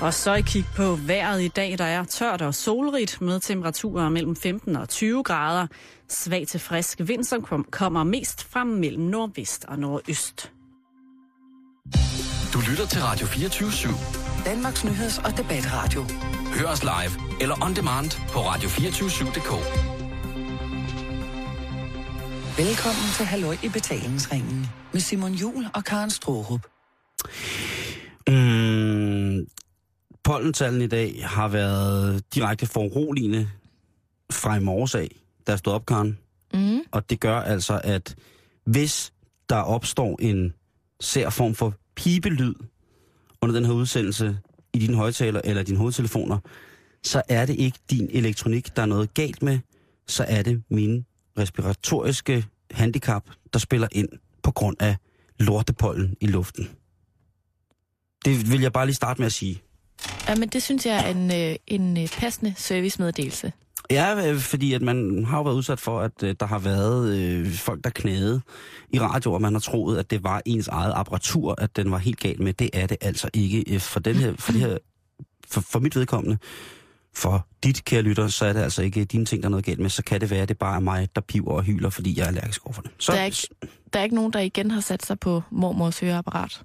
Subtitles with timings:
[0.00, 4.08] Og så i kig på vejret i dag, der er tørt og solrigt med temperaturer
[4.08, 5.66] mellem 15 og 20 grader.
[6.08, 10.52] Svag til frisk vind, som kommer mest fra mellem nordvest og nordøst.
[12.52, 14.44] Du lytter til Radio 24 /7.
[14.44, 16.04] Danmarks nyheds- og debatradio.
[16.58, 19.52] Hør os live eller on demand på radio247.dk.
[22.58, 26.60] Velkommen til Halløj i betalingsringen med Simon Jul og Karen Strohrup.
[28.28, 28.77] Mm,
[30.28, 33.50] pollentallene i dag har været direkte foruroligende
[34.32, 35.08] fra i morges af,
[35.46, 36.18] der stod op, Karen.
[36.54, 36.80] Mm.
[36.90, 38.16] Og det gør altså, at
[38.64, 39.12] hvis
[39.48, 40.54] der opstår en
[41.00, 42.54] sær form for pibelyd
[43.42, 44.38] under den her udsendelse
[44.72, 46.38] i dine højtaler eller dine hovedtelefoner,
[47.02, 49.58] så er det ikke din elektronik, der er noget galt med,
[50.06, 51.04] så er det mine
[51.38, 54.08] respiratoriske handicap, der spiller ind
[54.42, 54.96] på grund af
[55.38, 56.70] lortepollen i luften.
[58.24, 59.62] Det vil jeg bare lige starte med at sige.
[60.28, 63.52] Ja, men det synes jeg er en, øh, en øh, passende servicemeddelelse.
[63.90, 67.18] Ja, øh, fordi at man har jo været udsat for, at øh, der har været
[67.18, 68.40] øh, folk, der knæede
[68.92, 71.98] i radio, og man har troet, at det var ens eget apparatur, at den var
[71.98, 72.52] helt galt med.
[72.52, 73.80] Det er det altså ikke.
[73.80, 74.78] For, den her, for, det her,
[75.48, 76.38] for, for mit vedkommende,
[77.14, 79.78] for dit kære lytter, så er det altså ikke dine ting, der er noget galt
[79.80, 79.90] med.
[79.90, 82.22] Så kan det være, at det bare er mig, der piver og hyler, fordi jeg
[82.24, 82.90] er allergisk over for det.
[82.98, 83.48] Så, Der er ikke-
[83.92, 86.62] Der er ikke nogen, der igen har sat sig på mormors høreapparat.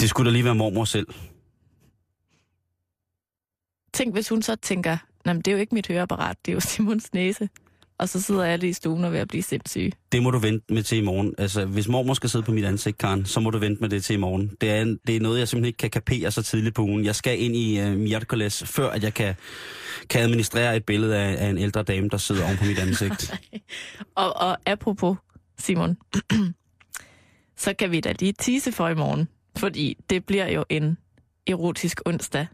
[0.00, 1.06] Det skulle da lige være mormor selv.
[3.96, 6.54] Tænk, hvis hun så tænker, "Nå, men det er jo ikke mit høreapparat, det er
[6.54, 7.48] jo Simons næse.
[7.98, 9.92] Og så sidder alle i stuen og ved at blive sindssyge.
[10.12, 11.34] Det må du vente med til i morgen.
[11.38, 14.04] Altså, hvis mormor skal sidde på mit ansigt, Karen, så må du vente med det
[14.04, 14.52] til i morgen.
[14.60, 17.04] Det er, det er noget, jeg simpelthen ikke kan kapere så tidligt på ugen.
[17.04, 19.34] Jeg skal ind i uh, Mjertkoles, før at jeg kan,
[20.10, 23.34] kan administrere et billede af, af en ældre dame, der sidder oven på mit ansigt.
[24.14, 25.16] Og, og apropos,
[25.58, 25.96] Simon,
[27.64, 29.28] så kan vi da lige tease for i morgen.
[29.56, 30.98] Fordi det bliver jo en
[31.46, 32.46] erotisk onsdag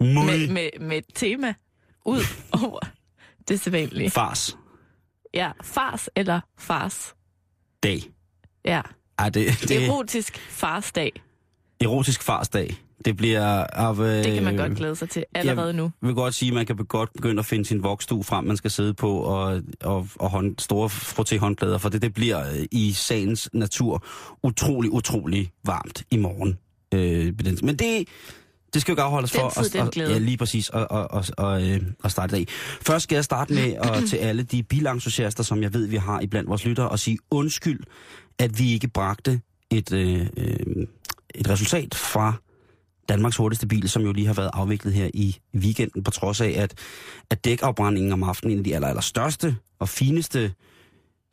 [0.00, 1.54] med, med, med et tema
[2.04, 2.20] ud
[2.64, 2.80] over
[3.48, 4.10] det sædvanlige.
[4.10, 4.56] fars
[5.34, 7.14] Ja, fars eller fars.
[7.82, 8.02] dag.
[8.64, 8.80] Ja,
[9.18, 11.12] Ej, det, det er erotisk farsdag.
[11.80, 12.76] erotisk farsdag.
[13.04, 13.98] Det bliver af...
[13.98, 15.82] Øh, Det kan man godt glæde sig til allerede nu.
[16.02, 18.56] Jeg vil godt sige, at man kan godt begynde at finde sin vokstue frem, man
[18.56, 22.92] skal sidde på, og, og, og hånd, store frotté-håndklæder, for det, det bliver øh, i
[22.92, 24.04] sagens natur
[24.42, 26.58] utrolig, utrolig varmt i morgen.
[26.94, 28.08] Øh, men det,
[28.74, 30.12] det skal jo ikke afholdes Den for tid, den at, glæde.
[30.12, 32.54] ja, lige præcis at, at, at, at, øh, at starte i dag.
[32.82, 36.20] Først skal jeg starte med at, til alle de bilentusiaster, som jeg ved, vi har
[36.20, 37.80] i blandt vores lyttere, og sige undskyld,
[38.38, 39.40] at vi ikke bragte
[39.70, 40.86] et, øh, øh,
[41.34, 42.32] et resultat fra
[43.08, 46.54] Danmarks hurtigste bil, som jo lige har været afviklet her i weekenden, på trods af,
[46.56, 46.74] at,
[47.30, 50.52] at dækafbrændingen om aftenen, en af de aller, aller største og fineste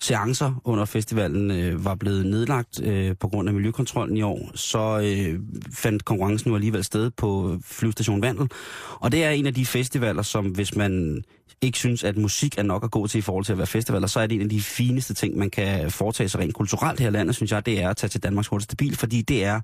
[0.02, 5.00] seancer under festivalen, øh, var blevet nedlagt øh, på grund af miljøkontrollen i år, så
[5.04, 5.40] øh,
[5.74, 8.50] fandt konkurrencen nu alligevel sted på flyvestation Vandel.
[8.96, 11.24] Og det er en af de festivaler, som hvis man
[11.62, 14.08] ikke synes, at musik er nok at gå til i forhold til at være festivaler,
[14.08, 17.08] så er det en af de fineste ting, man kan foretage sig rent kulturelt her
[17.08, 19.62] i landet, synes jeg, det er at tage til Danmarks hurtigste bil, fordi det er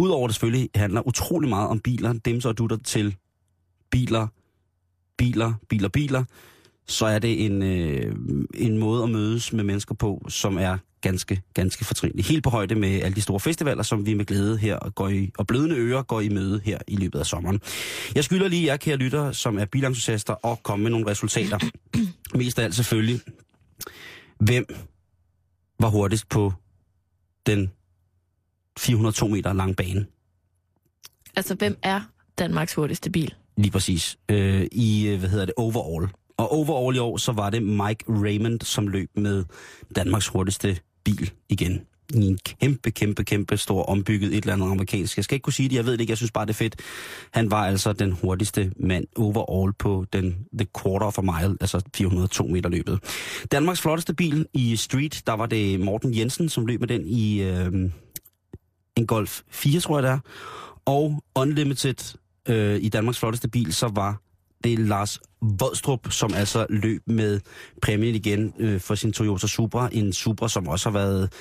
[0.00, 3.16] Udover det selvfølgelig handler utrolig meget om biler, dem så dutter til
[3.90, 4.26] biler,
[5.18, 6.24] biler, biler, biler,
[6.90, 8.16] så er det en, øh,
[8.54, 12.24] en måde at mødes med mennesker på, som er ganske, ganske fortrinlig.
[12.24, 15.30] Helt på højde med alle de store festivaler, som vi med glæde her går i,
[15.38, 17.60] og blødende ører går i møde her i løbet af sommeren.
[18.14, 21.58] Jeg skylder lige jer, kære lytter, som er bilentusiaster, og komme med nogle resultater.
[22.38, 23.20] Mest af alt selvfølgelig,
[24.38, 24.66] hvem
[25.80, 26.52] var hurtigst på
[27.46, 27.70] den
[28.78, 30.06] 402 meter lange bane?
[31.36, 32.00] Altså, hvem er
[32.38, 33.34] Danmarks hurtigste bil?
[33.56, 34.18] Lige præcis.
[34.28, 36.08] Øh, I, øh, hvad hedder det, overall.
[36.40, 39.44] Og overall i år, så var det Mike Raymond, som løb med
[39.96, 41.80] Danmarks hurtigste bil igen.
[42.14, 45.16] I en kæmpe, kæmpe, kæmpe stor ombygget et eller andet amerikansk.
[45.16, 46.54] Jeg skal ikke kunne sige det, jeg ved det ikke, jeg synes bare, det er
[46.54, 46.76] fedt.
[47.30, 51.82] Han var altså den hurtigste mand overall på den the quarter of a mile, altså
[51.94, 52.98] 402 meter løbet.
[53.52, 57.42] Danmarks flotteste bil i street, der var det Morten Jensen, som løb med den i
[57.42, 57.72] øh,
[58.96, 60.18] en Golf 4, tror jeg det er.
[60.84, 62.16] Og Unlimited
[62.48, 64.20] øh, i Danmarks flotteste bil, så var
[64.64, 67.40] det Lars Vodstrup, som altså løb med
[67.82, 69.88] præmien igen øh, for sin Toyota Supra.
[69.92, 71.32] En Supra, som også har været,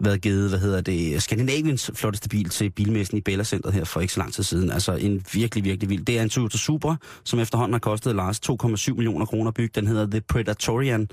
[0.00, 4.00] været givet, hvad hedder det, Skandinaviens flotteste bil til bilmessen i Bella Center her for
[4.00, 4.70] ikke så lang tid siden.
[4.70, 6.04] Altså en virkelig, virkelig vild.
[6.04, 9.74] Det er en Toyota Supra, som efterhånden har kostet Lars 2,7 millioner kroner bygget.
[9.74, 11.08] Den hedder The Predatorian,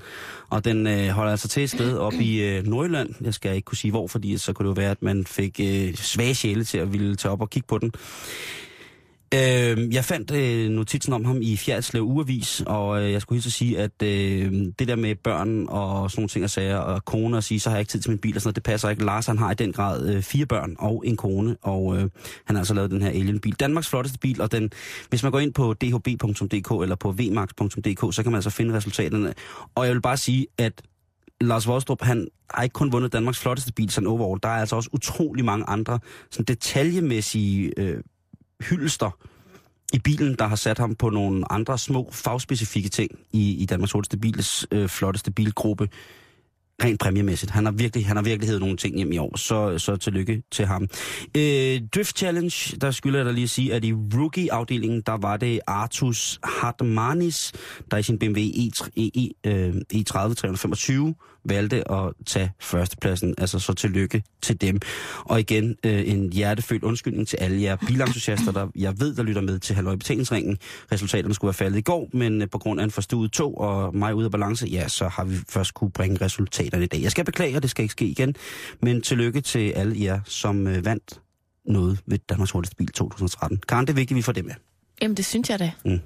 [0.50, 3.14] og den øh, holder altså til et sted op i øh, Nordjylland.
[3.20, 5.60] Jeg skal ikke kunne sige hvor, fordi så kunne det jo være, at man fik
[5.60, 7.92] øh, svage sjæle til at ville tage op og kigge på den.
[9.36, 13.48] Øh, jeg fandt øh, notitsen om ham i Fjerdslev Urevis, og øh, jeg skulle hilse
[13.48, 17.04] at sige, at øh, det der med børn og sådan nogle ting at sige, og
[17.04, 18.62] kone og sige, så har jeg ikke tid til min bil og sådan noget, det
[18.62, 19.04] passer ikke.
[19.04, 22.00] Lars han har i den grad øh, fire børn og en kone, og øh,
[22.44, 23.54] han har altså lavet den her Alien-bil.
[23.60, 24.70] Danmarks flotteste bil, og den,
[25.08, 29.34] hvis man går ind på dhb.dk eller på vmax.dk, så kan man altså finde resultaterne.
[29.74, 30.82] Og jeg vil bare sige, at
[31.40, 34.40] Lars Vostrup, han har ikke kun vundet Danmarks flotteste bil sådan overall.
[34.42, 35.98] Der er altså også utrolig mange andre
[36.30, 38.00] sådan detaljemæssige øh,
[38.60, 39.10] hylster
[39.92, 43.92] i bilen, der har sat ham på nogle andre små fagspecifikke ting i, i Danmarks
[43.92, 45.88] hurtigste bils øh, flotteste bilgruppe
[46.84, 47.50] rent præmiemæssigt.
[47.50, 50.42] Han har virkelig, han har virkelig hævet nogle ting hjem i år, så, så tillykke
[50.52, 50.82] til ham.
[51.36, 55.36] Øh, Drift Challenge, der skylder jeg da lige at sige, at i rookie-afdelingen, der var
[55.36, 57.52] det Artus Hartmanis,
[57.90, 61.14] der i sin BMW E E, øh, E30 325
[61.48, 63.34] valgte at tage førstepladsen.
[63.38, 64.80] Altså så tillykke til dem.
[65.24, 69.42] Og igen øh, en hjertefølt undskyldning til alle jer bilentusiaster, der jeg ved, der lytter
[69.42, 70.58] med til Halløj Betalingsringen.
[70.92, 73.96] Resultaterne skulle være faldet i går, men øh, på grund af en forstuet tog og
[73.96, 77.02] mig ude af balance, ja, så har vi først kunne bringe resultaterne i dag.
[77.02, 78.34] Jeg skal beklage, det skal ikke ske igen,
[78.82, 81.20] men tillykke til alle jer, som øh, vandt
[81.64, 83.60] noget ved Danmarks Hurtigste Bil 2013.
[83.68, 84.54] Karen, det er vigtigt, at vi får det med.
[85.02, 85.72] Jamen, det synes jeg da.
[85.84, 86.00] Mm.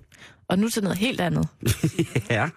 [0.50, 1.48] Og nu til noget helt andet.
[2.30, 2.48] ja,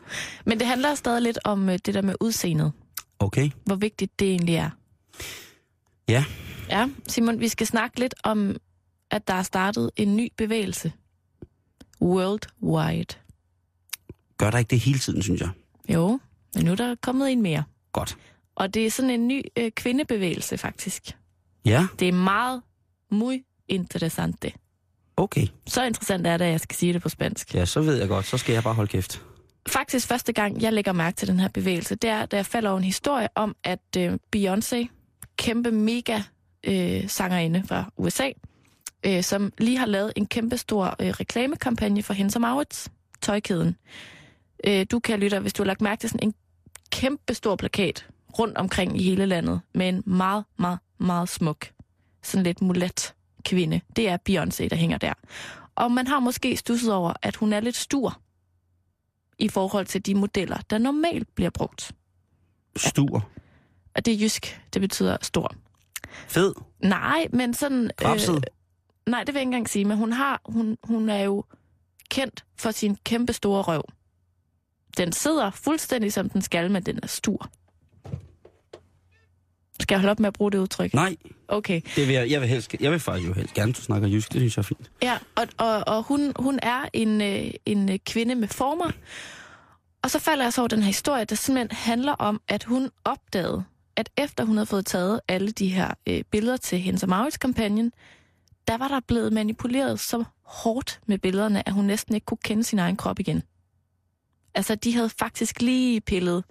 [0.46, 2.72] Men det handler stadig lidt om øh, det der med udseendet.
[3.20, 3.52] okay.
[3.66, 4.70] Hvor vigtigt det egentlig er.
[6.10, 6.26] Ja,
[6.70, 8.56] Ja, Simon, vi skal snakke lidt om,
[9.12, 10.92] at der er startet en ny bevægelse.
[12.02, 13.16] Worldwide.
[14.38, 15.50] gør der ikke det hele tiden, synes jeg.
[15.90, 16.20] Jo,
[16.56, 17.64] men nu er der kommet en mere.
[17.92, 18.18] Godt.
[18.56, 21.18] Og det er sådan en ny øh, kvindebevægelse, faktisk.
[21.66, 22.62] Ja, Det er meget,
[23.12, 24.52] muy interessante.
[25.18, 25.48] Okay.
[25.68, 27.56] Så interessant er det, at jeg skal sige det på spansk.
[27.56, 28.26] Ja, så ved jeg godt.
[28.26, 29.22] Så skal jeg bare holde kæft.
[29.68, 32.70] Faktisk første gang, jeg lægger mærke til den her bevægelse, det er, da jeg falder
[32.70, 34.88] over en historie om, at øh, Beyoncé,
[35.38, 36.22] kæmpe mega
[36.64, 38.30] øh, sangerinde fra USA,
[39.06, 42.90] øh, som lige har lavet en kæmpe stor øh, reklamekampagne for Hennes Maurits,
[43.22, 43.76] tøjkæden.
[44.68, 46.34] Øh, du kan lytte, hvis du har lagt mærke til sådan en
[46.92, 48.08] kæmpe stor plakat
[48.40, 51.68] rundt omkring i hele landet, med en meget, meget, meget smuk,
[52.24, 53.14] sådan lidt mulet
[53.44, 53.82] kvinde.
[53.96, 55.14] Det er Beyoncé, der hænger der.
[55.76, 58.22] Og man har måske stusset over, at hun er lidt stur
[59.40, 61.92] i forhold til de modeller, der normalt bliver brugt.
[62.76, 63.30] Stur.
[63.96, 65.56] Og det er jysk, det betyder stor.
[66.28, 66.54] Fed.
[66.80, 67.92] Nej, men sådan...
[67.98, 68.46] Krabset.
[69.08, 71.44] nej, det vil jeg ikke engang sige, men hun, har, hun, hun er jo
[72.10, 73.84] kendt for sin kæmpe store røv.
[74.98, 77.50] Den sidder fuldstændig som den skal, men den er stur.
[79.84, 80.94] Skal jeg holde op med at bruge det udtryk?
[80.94, 81.16] Nej,
[81.48, 81.82] Okay.
[81.96, 84.34] det vil jeg, jeg vil helst, jeg vil faktisk jo helst gerne, du snakker jysk,
[84.34, 84.92] det synes jeg er fint.
[85.02, 88.92] Ja, og, og, og hun, hun er en, øh, en øh, kvinde med former.
[90.04, 92.90] Og så falder jeg så over den her historie, der simpelthen handler om, at hun
[93.06, 93.64] opdagede,
[93.96, 97.92] at efter hun havde fået taget alle de her øh, billeder til hendes Maurits kampagnen,
[98.68, 102.64] der var der blevet manipuleret så hårdt med billederne, at hun næsten ikke kunne kende
[102.64, 103.44] sin egen krop igen.
[104.56, 106.44] Altså, de havde faktisk lige pillet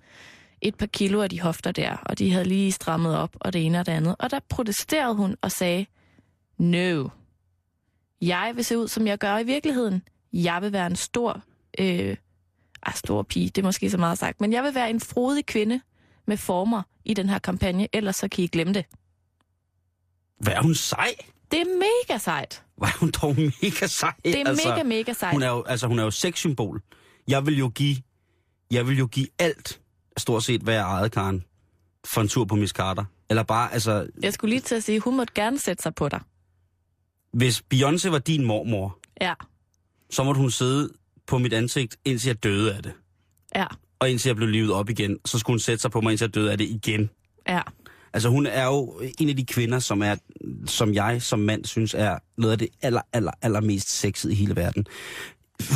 [0.62, 3.66] et par kilo af de hofter der, og de havde lige strammet op, og det
[3.66, 4.16] ene og det andet.
[4.18, 5.86] Og der protesterede hun og sagde,
[6.58, 7.08] no,
[8.20, 10.02] jeg vil se ud, som jeg gør i virkeligheden.
[10.32, 11.42] Jeg vil være en stor,
[11.78, 12.16] øh,
[12.82, 15.46] ah, stor pige, det er måske så meget sagt, men jeg vil være en frodig
[15.46, 15.80] kvinde
[16.26, 18.84] med former i den her kampagne, ellers så kan I glemme det.
[20.40, 21.14] Hvad er hun sej?
[21.50, 22.64] Det er mega sejt.
[22.76, 24.12] Hvad er hun dog mega sej?
[24.24, 25.32] Det er altså, mega, mega sejt.
[25.32, 26.82] Hun er jo, altså, hun er jo sexsymbol.
[27.28, 27.96] Jeg vil jo give,
[28.70, 29.81] jeg vil jo give alt,
[30.16, 31.44] stort set, hvad jeg ejede, Karen,
[32.06, 33.04] for en tur på Miss Carter.
[33.30, 36.08] Eller bare, altså, Jeg skulle lige til at sige, hun måtte gerne sætte sig på
[36.08, 36.20] dig.
[37.32, 39.34] hvis Beyoncé var din mormor, Ja,
[40.10, 40.88] så måtte hun sidde
[41.26, 42.92] på mit ansigt, indtil jeg døde af det.
[43.54, 43.66] ja,
[44.00, 46.24] Og indtil jeg blev livet op igen, så skulle hun sætte sig på mig, indtil
[46.24, 47.10] jeg døde af det igen.
[47.48, 47.60] ja.
[48.14, 50.16] Altså hun er jo en af de kvinder, som er,
[50.66, 54.34] som jeg som mand synes er noget af det aller, aller, aller mest sexet i
[54.34, 54.86] hele verden.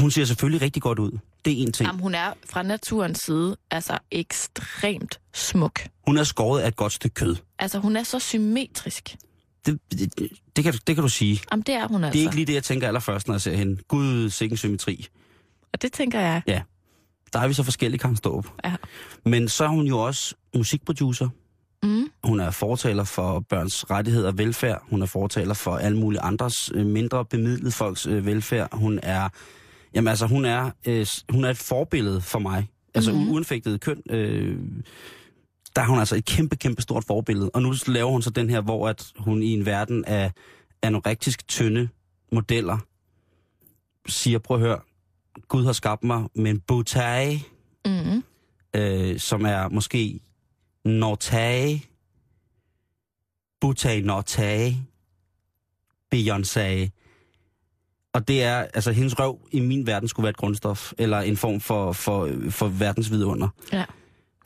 [0.01, 1.11] Hun ser selvfølgelig rigtig godt ud.
[1.45, 1.87] Det er en ting.
[1.87, 5.81] Jamen, hun er fra naturens side altså ekstremt smuk.
[6.07, 7.37] Hun er skåret af et godt stykke kød.
[7.59, 9.17] Altså, hun er så symmetrisk.
[9.67, 10.13] Det, det,
[10.57, 11.41] det, kan, du- det kan du sige.
[11.53, 12.13] Jamen, det er hun altså.
[12.13, 13.83] Det er ikke lige det, jeg tænker allerførst, når jeg ser hende.
[13.89, 15.07] Gud, sikken symmetri.
[15.73, 16.43] Og det tænker jeg.
[16.47, 16.63] Ja.
[17.33, 18.47] Der er vi så forskellige, Karen Ståb.
[18.65, 18.75] Ja.
[19.25, 21.29] Men så er hun jo også musikproducer.
[21.83, 22.09] Mm.
[22.25, 24.83] Hun er fortaler for børns rettigheder og velfærd.
[24.91, 28.69] Hun er fortaler for alle mulige andres øh, mindre bemidlede folks øh, velfærd.
[28.73, 29.29] Hun er,
[29.97, 32.69] jamen altså, hun er, øh, hun er et forbillede for mig.
[32.95, 33.19] Altså Mhm.
[33.21, 33.35] mm-hmm.
[33.35, 34.03] uanfægtet køn.
[34.11, 34.59] Øh,
[35.77, 37.51] der er hun altså et kæmpe, kæmpe stort forbillede.
[37.51, 40.33] Og nu laver hun så den her, hvor at hun i en verden af
[40.83, 41.89] anorektisk tynde
[42.33, 42.79] modeller
[44.09, 44.81] siger, prøv at høre,
[45.49, 47.41] Gud har skabt mig med en bouteille,
[47.87, 48.23] Mm.
[48.81, 50.21] øh, som er måske
[50.85, 51.85] Nortage,
[53.61, 54.87] Butai Nortage,
[56.15, 56.89] Beyoncé.
[58.17, 61.37] Og det er, altså hendes røv i min verden skulle være et grundstof, eller en
[61.37, 63.49] form for, for, for verdens vidunder.
[63.73, 63.85] Ja.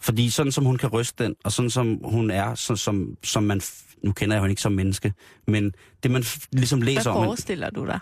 [0.00, 3.43] Fordi sådan som hun kan ryste den, og sådan som hun er, så, som, som
[3.43, 3.61] man,
[4.05, 5.12] nu kender jeg hende ikke som menneske,
[5.47, 5.73] men
[6.03, 7.99] det man ligesom læser Hvad om, hende- forestiller du dig?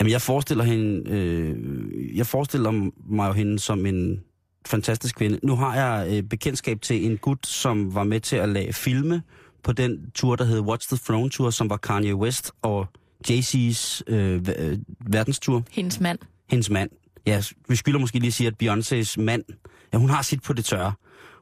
[0.00, 4.22] jamen jeg forestiller hende, øh, jeg forestiller mig jo hende som en
[4.66, 5.38] fantastisk kvinde.
[5.42, 9.22] Nu har jeg øh, bekendtskab til en gut, som var med til at lave filme
[9.62, 12.86] på den tur, der hed Watch the Throne Tour, som var Kanye West og
[13.28, 15.62] Jay-Z's øh, øh, verdenstur.
[15.70, 16.18] Hendes mand.
[16.50, 16.90] hendes mand.
[17.26, 19.44] Ja, vi skylder måske lige at sige, at Beyoncés mand,
[19.92, 20.92] ja, hun har sit på det tørre.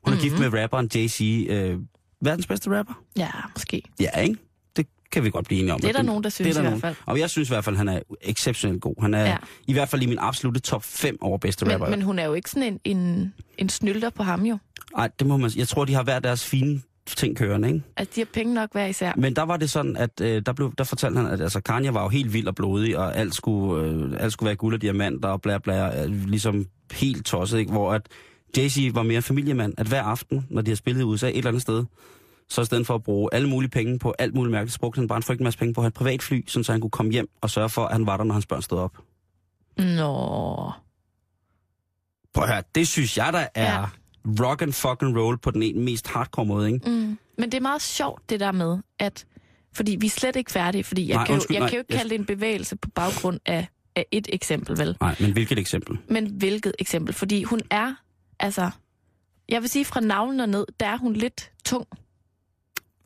[0.05, 0.21] Hun er mm-hmm.
[0.39, 1.79] gift med rapperen Jay-Z, øh,
[2.21, 2.95] verdens bedste rapper.
[3.17, 3.83] Ja, måske.
[4.01, 4.37] Ja, ikke?
[4.77, 5.81] Det kan vi godt blive enige om.
[5.81, 6.81] Det er der nogen, der synes det er der i nogen.
[6.81, 7.07] hvert fald.
[7.07, 8.95] Og jeg synes i hvert fald, han er exceptionelt god.
[9.01, 9.37] Han er ja.
[9.67, 11.89] I hvert fald i min absolute top 5 over bedste Men, rapper.
[11.89, 14.59] men hun er jo ikke sådan en, en, en snylder på ham jo.
[14.99, 17.83] Ej, det må man Jeg tror, de har hver deres fine ting kørende, ikke?
[17.97, 19.13] Altså, de har penge nok hver især.
[19.17, 21.95] Men der var det sådan, at øh, der, blev, der fortalte han, at altså, Kanye
[21.95, 24.83] var jo helt vild og blodig, og alt skulle, øh, alt skulle være guld og
[24.83, 27.73] diamanter og bla bla, øh, ligesom helt tosset, ikke?
[27.73, 28.09] Hvor at
[28.59, 31.49] Jay-Z var mere familiemand, at hver aften, når de har spillet i USA et eller
[31.49, 31.85] andet sted,
[32.49, 34.99] så i stedet for at bruge alle mulige penge på alt muligt mærkeligt, så brugte
[34.99, 36.91] han bare en frygtelig masse penge på at have et privatfly, sådan så han kunne
[36.91, 38.97] komme hjem og sørge for, at han var der, når hans børn stod op.
[39.79, 40.73] Nå.
[42.35, 43.85] Prøv at høre, det synes jeg, der er Ja.
[44.41, 46.91] Rock and fucking roll på den ene mest hardcore måde, ikke?
[46.91, 47.19] Mm.
[47.39, 49.27] Men det er meget sjovt, det der med, at...
[49.73, 51.77] Fordi vi er slet ikke færdige, fordi jeg, Nej, kan, jo, undskyld, jeg nej, kan
[51.77, 54.97] jo ikke jeg- kalde det en bevægelse på baggrund af, af et eksempel, vel?
[55.01, 55.99] Nej, men hvilket eksempel?
[56.09, 57.15] Men hvilket eksempel?
[57.15, 57.95] Fordi hun er,
[58.41, 58.71] altså...
[59.49, 61.87] Jeg vil sige, fra navlen og ned, der er hun lidt tung.
[61.91, 61.99] Hun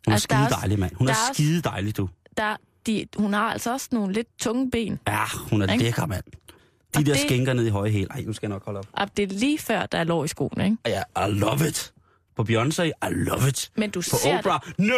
[0.07, 0.95] er Altså, skide dejlig, mand.
[0.95, 2.09] Hun er, er skide dejlig, du.
[2.37, 4.99] Der, de, hun har altså også nogle lidt tunge ben.
[5.09, 5.85] Ja, hun er Ikke?
[5.85, 6.25] lækker, mand.
[6.95, 8.07] De Og der det- skænker ned i høje hæl.
[8.11, 8.87] Ej, nu skal jeg nok holde op.
[8.93, 10.77] Og det er lige før, der er lår i skoene, ikke?
[10.87, 11.93] Ja, I love it.
[12.37, 13.71] På Beyoncé, I love it.
[13.77, 14.95] Men du På ser Oprah, no!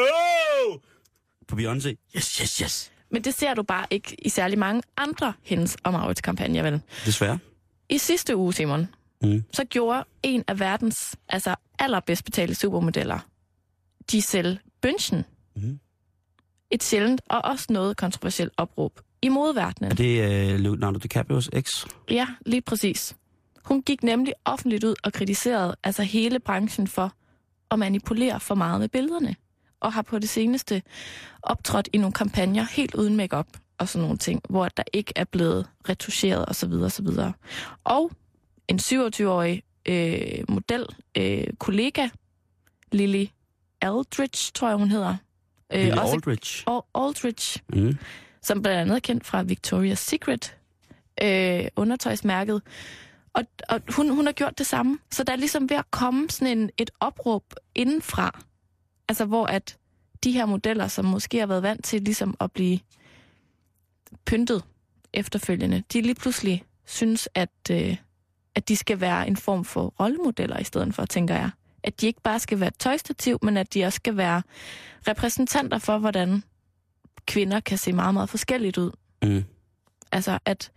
[1.49, 2.93] På Beyoncé, yes, yes, yes.
[3.11, 6.81] Men det ser du bare ikke i særlig mange andre hendes og Maurits kampagner, vel?
[7.07, 7.39] Desværre.
[7.89, 8.89] I sidste uge, Simon,
[9.23, 9.45] Mm.
[9.53, 13.19] så gjorde en af verdens altså allerbedst betalte supermodeller,
[14.11, 15.17] Giselle Bündchen,
[15.57, 15.81] Mhm.
[16.71, 19.91] et sjældent og også noget kontroversielt opråb i modverdenen.
[19.91, 21.87] Er det uh, Leonardo DiCaprios eks?
[22.11, 23.17] Ja, lige præcis.
[23.65, 27.13] Hun gik nemlig offentligt ud og kritiserede altså hele branchen for
[27.71, 29.37] at manipulere for meget med billederne,
[29.81, 30.83] og har på det seneste
[31.43, 33.47] optrådt i nogle kampagner helt uden makeup
[33.79, 36.73] og sådan nogle ting, hvor der ikke er blevet retuscheret osv.
[36.73, 37.07] osv.
[37.85, 38.11] Og
[38.69, 40.87] en 27-årig øh, model,
[41.19, 42.09] øh, kollega,
[42.93, 43.27] Lily
[43.81, 45.17] Aldrich, tror jeg hun hedder.
[45.73, 46.65] Øh, Lily også- Aldrich.
[46.67, 47.97] Al- Aldrich, Mm
[48.43, 50.57] som blandt andet er kendt fra Victoria's Secret,
[51.23, 52.63] øh, undertøjsmærket.
[53.33, 54.99] Og, og hun, hun har gjort det samme.
[55.11, 57.45] Så der er ligesom ved at komme sådan en, et opråb
[57.75, 58.41] indenfra.
[59.09, 59.77] Altså hvor at
[60.25, 62.79] de her modeller, som måske har været vant til ligesom at blive
[64.25, 64.65] pyntet
[65.13, 67.97] efterfølgende, de lige pludselig synes, at, øh,
[68.55, 71.51] at de skal være en form for rollemodeller i stedet for, tænker jeg.
[71.83, 74.43] At de ikke bare skal være et tøjstativ, men at de også skal være
[75.09, 76.43] repræsentanter for, hvordan
[77.27, 78.91] kvinder kan se meget, meget forskelligt ud.
[79.23, 79.45] Mm.
[80.13, 80.73] Altså, at,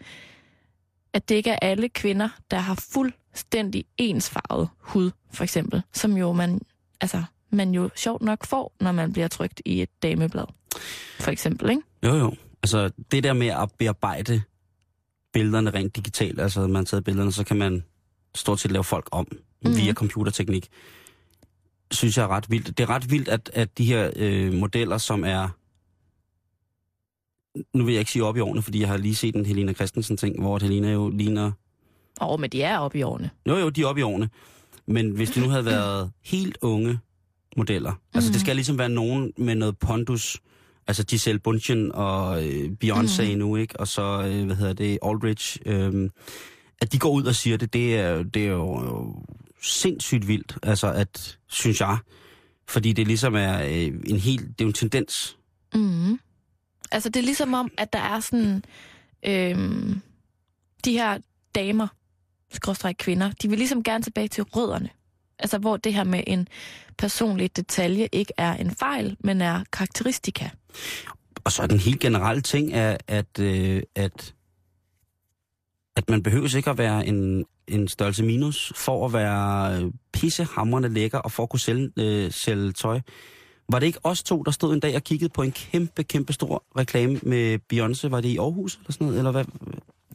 [1.14, 5.82] at det ikke er alle kvinder, der har fuldstændig ensfarvet hud, for eksempel.
[5.94, 6.62] Som jo man,
[7.02, 10.46] altså, man jo sjovt nok får, når man bliver trygt i et dameblad.
[11.20, 11.82] For eksempel, ikke?
[12.04, 12.36] Jo, jo.
[12.64, 14.42] Altså, det der med at bearbejde
[15.34, 17.84] billederne rent digitalt, altså man har taget billederne, så kan man
[18.36, 19.38] stort set lave folk om mm.
[19.70, 19.78] Mhm.
[19.78, 20.68] via computerteknik,
[21.92, 22.78] synes jeg er ret vildt.
[22.78, 25.50] Det er ret vildt, at, at de her øh, modeller, som er
[27.74, 29.74] nu vil jeg ikke sige op i årene, fordi jeg har lige set en Helena
[29.74, 31.52] Christensen ting, hvor Helena jo ligner...
[32.20, 33.30] Og men de er oppe i årene.
[33.48, 34.30] Jo, jo, de er op i årene.
[34.88, 37.00] Men hvis det nu havde været helt unge
[37.58, 37.98] modeller, mm.
[38.14, 40.42] altså det skal ligesom være nogen med noget pondus,
[40.88, 43.38] altså Giselle Bundchen og øh, Beyoncé mm.
[43.38, 43.80] nu, ikke?
[43.80, 45.58] Og så, øh, hvad hedder det, Aldrich.
[45.66, 46.10] Øh,
[46.82, 49.16] at de går ud og siger det, det er, det er jo, jo
[49.62, 51.98] sindssygt vildt, altså at, synes jeg,
[52.68, 55.38] fordi det ligesom er øh, en helt, det er jo en tendens.
[55.74, 56.20] Mm.
[56.92, 58.64] Altså, det er ligesom om, at der er sådan...
[59.28, 60.02] Øhm,
[60.86, 61.18] de her
[61.56, 61.88] damer,
[62.52, 64.90] skråstræk kvinder, de vil ligesom gerne tilbage til rødderne.
[65.40, 66.48] Altså, hvor det her med en
[66.98, 70.50] personlig detalje ikke er en fejl, men er karakteristika.
[71.44, 74.34] Og så er den helt generelle ting, er, at, øh, at,
[75.96, 81.18] at man behøver ikke at være en, en størrelse minus for at være pissehamrende lækker
[81.18, 83.00] og for at kunne sælge, øh, sælge tøj.
[83.70, 86.34] Var det ikke os to, der stod en dag og kiggede på en kæmpe, kæmpe
[86.34, 88.08] stor reklame med Beyoncé?
[88.08, 89.18] Var det i Aarhus eller sådan noget?
[89.18, 89.46] Eller hvad?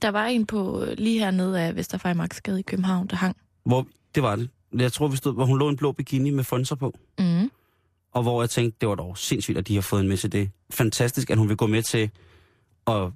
[0.02, 3.36] Der var en på øh, lige hernede af Vesterfejmarksgade i København, der hang.
[3.64, 4.48] Hvor, det var det.
[4.78, 6.98] Jeg tror, vi stod, hvor hun lå en blå bikini med fonser på.
[7.18, 7.50] Mm.
[8.12, 10.32] Og hvor jeg tænkte, det var dog sindssygt, at de har fået en med til
[10.32, 10.50] det.
[10.70, 12.10] Fantastisk, at hun vil gå med til
[12.86, 13.10] at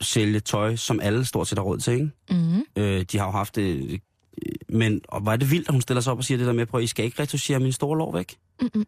[0.00, 2.10] sælge tøj, som alle stort set har råd til, ikke?
[2.30, 2.62] Mm.
[2.76, 3.90] Øh, de har jo haft det...
[3.90, 3.98] Øh,
[4.68, 6.66] men og var det vildt, at hun stiller sig op og siger det der med,
[6.66, 8.36] på, at I skal ikke retuschere min store lår væk?
[8.60, 8.84] Mm-mm.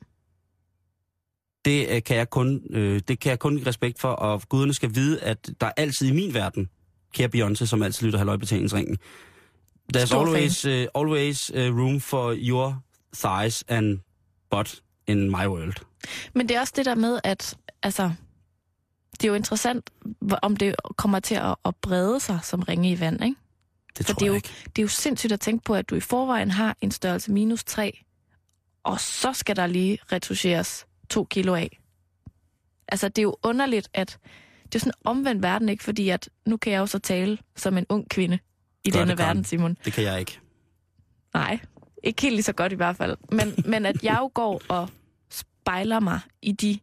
[1.65, 4.75] Det øh, kan jeg kun, øh, det kan jeg kun give respekt for, og guderne
[4.75, 6.69] skal vide, at der er altid i min verden,
[7.15, 8.99] kære Beyoncé, som altid lytter halvøjbetalingsringen,
[9.97, 12.83] there's Stor always, uh, always uh, room for your
[13.17, 13.99] thighs and
[14.51, 15.75] butt in my world.
[16.35, 18.11] Men det er også det der med, at altså,
[19.13, 19.91] det er jo interessant,
[20.43, 23.37] om det kommer til at, at brede sig som ringe i vand, ikke?
[23.99, 24.49] Det For tror det er, jeg jo, ikke.
[24.77, 27.65] det er jo sindssygt at tænke på, at du i forvejen har en størrelse minus
[27.65, 28.05] 3,
[28.85, 31.81] og så skal der lige retuscheres to kilo af.
[32.89, 34.19] Altså, det er jo underligt, at
[34.65, 35.85] det er sådan en omvendt verden, ikke?
[35.85, 38.39] Fordi at nu kan jeg jo så tale som en ung kvinde
[38.85, 39.77] i Gør denne verden, Simon.
[39.85, 40.41] Det kan jeg ikke.
[41.35, 41.59] Nej,
[42.03, 43.17] ikke helt lige så godt i hvert fald.
[43.33, 44.89] Men, men at jeg jo går og
[45.31, 46.79] spejler mig i de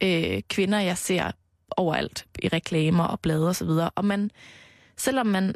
[0.00, 1.30] øh, kvinder, jeg ser
[1.76, 3.90] overalt i reklamer og blade og så videre.
[3.90, 4.30] Og man,
[4.96, 5.54] selvom man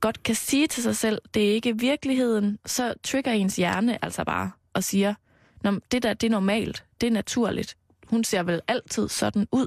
[0.00, 4.24] godt kan sige til sig selv, det er ikke virkeligheden, så trigger ens hjerne altså
[4.24, 5.14] bare og siger,
[5.62, 7.76] Nå, det der, det er normalt, det er naturligt.
[8.06, 9.66] Hun ser vel altid sådan ud.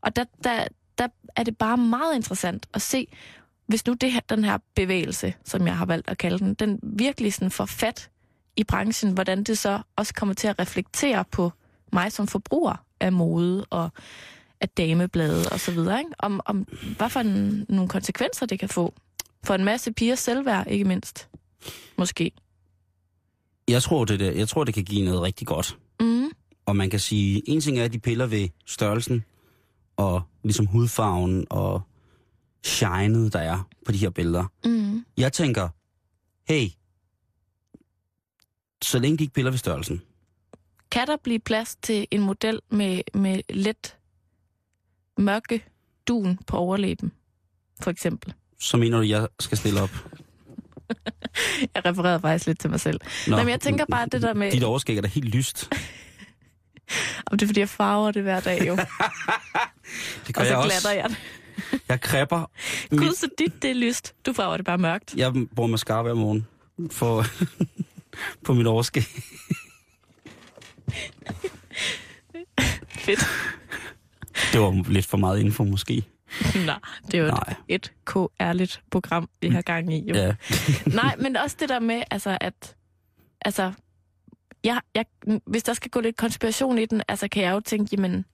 [0.00, 0.64] Og der, der,
[0.98, 3.06] der er det bare meget interessant at se,
[3.66, 6.80] hvis nu det her, den her bevægelse, som jeg har valgt at kalde den, den
[6.82, 8.10] virkelig sådan får fat
[8.56, 11.52] i branchen, hvordan det så også kommer til at reflektere på
[11.92, 13.90] mig som forbruger af mode og
[14.60, 16.10] af dameblade og så videre, ikke?
[16.18, 16.66] Om, om
[16.96, 18.94] hvad for en, nogle konsekvenser det kan få
[19.44, 21.28] for en masse piger selvværd, ikke mindst.
[21.98, 22.32] Måske.
[23.72, 25.78] Jeg tror, det, der, jeg tror, det kan give noget rigtig godt.
[26.00, 26.30] Mm.
[26.66, 29.24] Og man kan sige, en ting er, at de piller ved størrelsen
[29.96, 31.82] og ligesom hudfarven og
[32.64, 34.44] shinet, der er på de her billeder.
[34.64, 35.04] Mm.
[35.16, 35.68] Jeg tænker,
[36.48, 36.68] hey,
[38.82, 40.02] så længe de ikke piller ved størrelsen,
[40.90, 43.96] Kan der blive plads til en model med, med let
[45.18, 45.64] mørke
[46.08, 47.12] dun på overlæben,
[47.80, 48.34] for eksempel?
[48.62, 49.90] så mener du, jeg skal stille op.
[51.74, 53.00] Jeg refererede faktisk lidt til mig selv.
[53.26, 54.50] Nå, Nej, men jeg tænker bare det der med...
[54.50, 55.68] Dit overskæg er da helt lyst.
[57.26, 58.76] Om det er, fordi jeg farver det hver dag, jo.
[60.26, 60.68] Det gør og så jeg også.
[60.68, 61.16] glatter jeg det.
[61.88, 62.50] Jeg krepper.
[62.90, 64.14] Gud, så dit det er lyst.
[64.26, 65.14] Du farver det bare mørkt.
[65.16, 66.46] Jeg bruger mascara hver morgen
[66.90, 67.24] for,
[68.44, 69.04] på mit overskæg.
[72.88, 73.20] Fedt.
[74.52, 76.02] Det var lidt for meget info måske.
[76.66, 77.54] Nej, det er jo Nej.
[77.68, 80.08] et, et k-ærligt program, vi har gang i.
[80.08, 80.14] Jo.
[80.14, 80.34] Ja.
[81.02, 82.76] Nej, men også det der med, altså, at...
[83.44, 83.72] Altså,
[84.64, 85.04] jeg, jeg,
[85.46, 88.24] hvis der skal gå lidt konspiration i den, altså kan jeg jo tænke, jamen,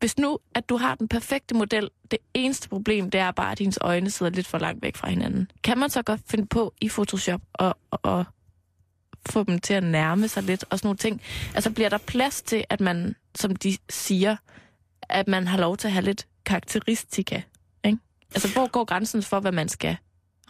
[0.00, 3.58] hvis nu, at du har den perfekte model, det eneste problem, det er bare, at
[3.58, 5.50] dine øjne sidder lidt for langt væk fra hinanden.
[5.64, 8.24] Kan man så godt finde på i Photoshop og, og, og
[9.28, 11.22] få dem til at nærme sig lidt og sådan nogle ting?
[11.54, 14.36] Altså bliver der plads til, at man, som de siger,
[15.02, 17.42] at man har lov til at have lidt karakteristika,
[17.84, 17.98] ikke?
[18.34, 19.96] Altså, hvor går grænsen for, hvad man skal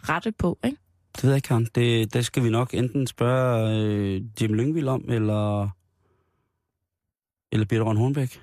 [0.09, 0.77] rette på, ikke?
[1.15, 1.67] Det ved jeg ikke, Karen.
[1.75, 5.69] Det, det skal vi nok enten spørge øh, Jim Lyngvild om, eller,
[7.51, 8.41] eller Peter Røn Hornbæk.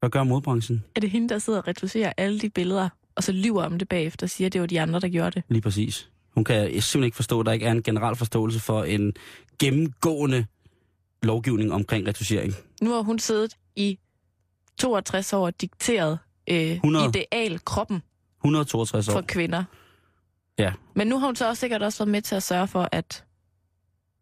[0.00, 0.84] Hvad gør modbranchen?
[0.96, 3.88] Er det hende, der sidder og retuserer alle de billeder, og så lyver om det
[3.88, 5.42] bagefter og siger, at det var de andre, der gjorde det?
[5.48, 6.10] Lige præcis.
[6.34, 9.12] Hun kan simpelthen ikke forstå, at der ikke er en generel forståelse for en
[9.58, 10.46] gennemgående
[11.22, 12.54] lovgivning omkring retuschering.
[12.82, 13.98] Nu har hun siddet i
[14.78, 16.18] 62 år dikteret
[16.50, 17.08] øh, 100.
[17.08, 18.02] ideal kroppen
[18.40, 19.12] 162 år.
[19.12, 19.64] for kvinder.
[20.58, 20.72] Ja.
[20.94, 23.24] Men nu har hun så også sikkert også været med til at sørge for, at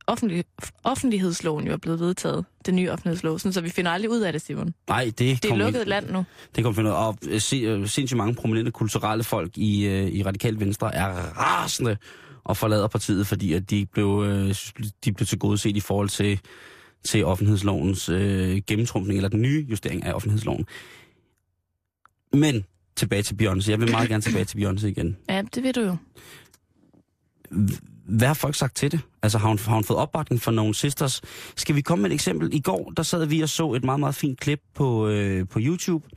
[0.06, 0.44] offentlig,
[0.84, 4.32] offentlighedsloven jo er blevet vedtaget, den nye offentlighedslov, sådan, så vi finder aldrig ud af
[4.32, 4.74] det, Simon.
[4.88, 6.24] Nej, det, Det er lukket vi, land nu.
[6.56, 6.94] det kommer finde ud.
[6.94, 11.08] Og øh, se, øh, sindssygt mange prominente kulturelle folk i, øh, i Radikal Venstre er
[11.38, 11.96] rasende
[12.44, 14.24] og forlader partiet, fordi at de blev,
[15.04, 16.40] de blev tilgodeset i forhold til,
[17.04, 20.66] til offentlighedslovens øh, gennemtrumpning, eller den nye justering af offentlighedsloven.
[22.32, 22.64] Men
[22.96, 23.70] tilbage til Beyoncé.
[23.70, 25.16] Jeg vil meget gerne tilbage til Beyoncé igen.
[25.28, 25.96] Ja, det ved du jo.
[28.06, 29.00] Hvad har folk sagt til det?
[29.22, 31.20] Altså har hun, har hun fået opbakning fra nogle sisters?
[31.56, 32.54] Skal vi komme med et eksempel?
[32.54, 35.58] I går, der sad vi og så et meget, meget fint klip på, øh, på
[35.62, 36.08] YouTube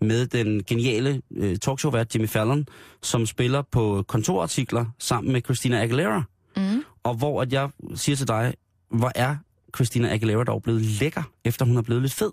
[0.00, 2.66] med den geniale øh, talkshow-vært Jimmy Fallon,
[3.02, 6.22] som spiller på kontorartikler sammen med Christina Aguilera.
[6.56, 6.84] Mm.
[7.02, 8.54] Og hvor at jeg siger til dig,
[8.90, 9.36] hvor er
[9.76, 12.32] Christina Aguilera dog blevet lækker, efter hun er blevet lidt fed?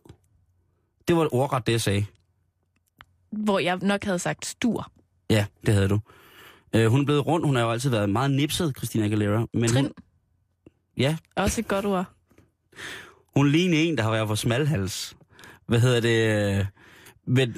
[1.08, 2.06] Det var ordret det, jeg sagde.
[3.32, 4.91] Hvor jeg nok havde sagt stur.
[5.30, 5.99] Ja, det havde du.
[6.75, 7.45] Øh, hun er blevet rund.
[7.45, 9.45] Hun har jo altid været meget nipset, Christina Aguilera.
[9.54, 9.84] Men Trin.
[9.84, 9.93] hun,
[10.97, 12.06] ja, Også et godt ord.
[13.36, 15.15] Hun ligner en, der har været på smalhals.
[15.67, 16.60] Hvad hedder det?
[16.60, 16.65] øh,
[17.25, 17.56] Men,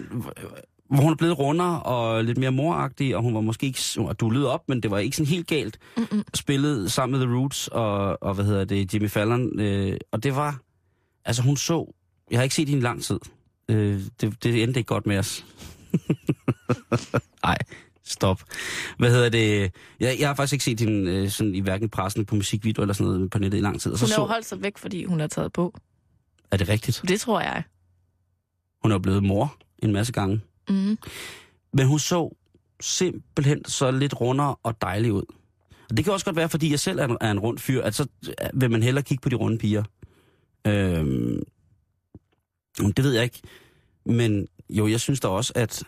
[0.91, 3.79] hvor hun er blevet rundere og lidt mere moragtig, og hun var måske ikke...
[3.97, 5.77] Og du lød op, men det var ikke sådan helt galt.
[5.97, 6.23] Mm-mm.
[6.33, 9.59] Spillet sammen med The Roots og, og hvad hedder det, Jimmy Fallon.
[9.59, 10.59] Øh, og det var...
[11.25, 11.93] Altså, hun så...
[12.31, 13.19] Jeg har ikke set hende i lang tid.
[13.69, 15.45] Øh, det, det endte ikke godt med os.
[17.43, 17.57] Nej,
[18.05, 18.41] stop.
[18.97, 19.71] Hvad hedder det?
[19.99, 22.93] Jeg, jeg har faktisk ikke set hende øh, sådan, i hverken pressen på musikvideo eller
[22.93, 23.91] sådan noget på nettet i lang tid.
[23.91, 25.79] Og så Hun har jo så, holdt sig væk, fordi hun er taget på.
[26.51, 27.01] er det rigtigt?
[27.07, 27.63] Det tror jeg.
[28.83, 30.41] Hun er blevet mor en masse gange.
[30.69, 30.97] Mm.
[31.73, 32.35] Men hun så
[32.81, 35.23] simpelthen så lidt rundere og dejlig ud.
[35.89, 37.81] Og det kan også godt være, fordi jeg selv er en, er en rund fyr,
[37.83, 38.07] at så
[38.53, 39.83] vil man hellere kigge på de runde piger.
[40.67, 41.43] Øhm,
[42.77, 43.41] det ved jeg ikke.
[44.05, 45.83] Men jo, jeg synes da også, at,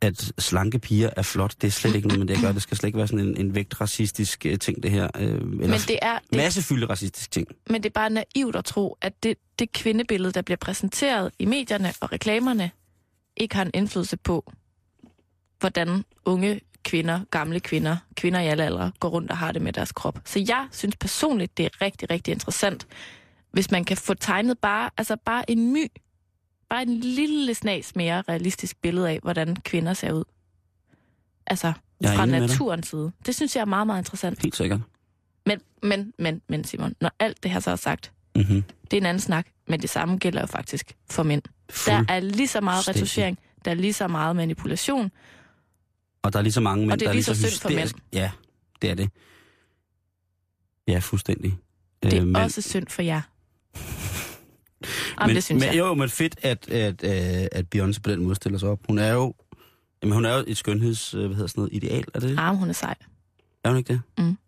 [0.00, 1.54] at slanke piger er flot.
[1.60, 2.52] Det er slet ikke noget med det, jeg gør.
[2.52, 5.08] Det skal slet ikke være sådan en, en vægtracistisk øh, ting, det her.
[5.18, 7.48] Øh, eller Men det er, det, massefylde racistisk ting.
[7.70, 11.44] men det er bare naivt at tro, at det, det kvindebillede, der bliver præsenteret i
[11.44, 12.70] medierne og reklamerne,
[13.36, 14.52] ikke har en indflydelse på,
[15.60, 19.72] hvordan unge kvinder, gamle kvinder, kvinder i alle aldre, går rundt og har det med
[19.72, 20.18] deres krop.
[20.24, 22.86] Så jeg synes personligt, det er rigtig, rigtig interessant,
[23.52, 25.86] hvis man kan få tegnet bare, altså bare en my,
[26.70, 30.24] bare en lille snas mere realistisk billede af, hvordan kvinder ser ud.
[31.46, 31.72] Altså,
[32.04, 33.12] fra naturens side.
[33.26, 34.42] Det synes jeg er meget, meget interessant.
[34.42, 34.80] Helt sikkert.
[35.46, 38.62] Men, men, men, men Simon, når alt det her så er sagt, Mm-hmm.
[38.90, 41.42] det er en anden snak, men det samme gælder jo faktisk for mænd.
[41.86, 45.10] Der er lige så meget retuschering, der er lige så meget manipulation,
[46.22, 47.96] Og der er lige så mange mænd, det er der lige så synd for hysterisk-
[48.12, 48.30] Ja,
[48.82, 49.10] det er det.
[50.88, 51.58] Ja, fuldstændig.
[52.02, 53.20] det er Øh, men- også synd for jer.
[55.20, 55.78] Jamen, men, det synes men, jeg.
[55.78, 58.80] Jo, men fedt, at, at, at, at Beyoncé på den måde stiller sig op.
[58.88, 59.34] Hun er jo,
[60.02, 62.38] jamen, hun er jo et skønheds, øh, hvad hedder sådan noget, ideal, er det?
[62.38, 62.94] Arm, hun er sej.
[63.64, 64.02] Er hun ikke det?
[64.18, 64.38] Mm.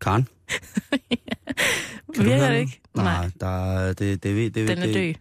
[0.00, 0.28] Karen?
[2.14, 2.80] Kan Virker det ikke?
[2.94, 5.14] Nej, der, er- det, det, det, det, Den er det, død.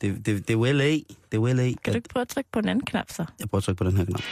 [0.00, 0.90] Det, det, det er well A.
[0.90, 1.72] Det er well A.
[1.84, 3.24] Kan du ikke prøve at trykke på en anden knap, så?
[3.40, 4.22] Jeg prøver at trykke på den her knap.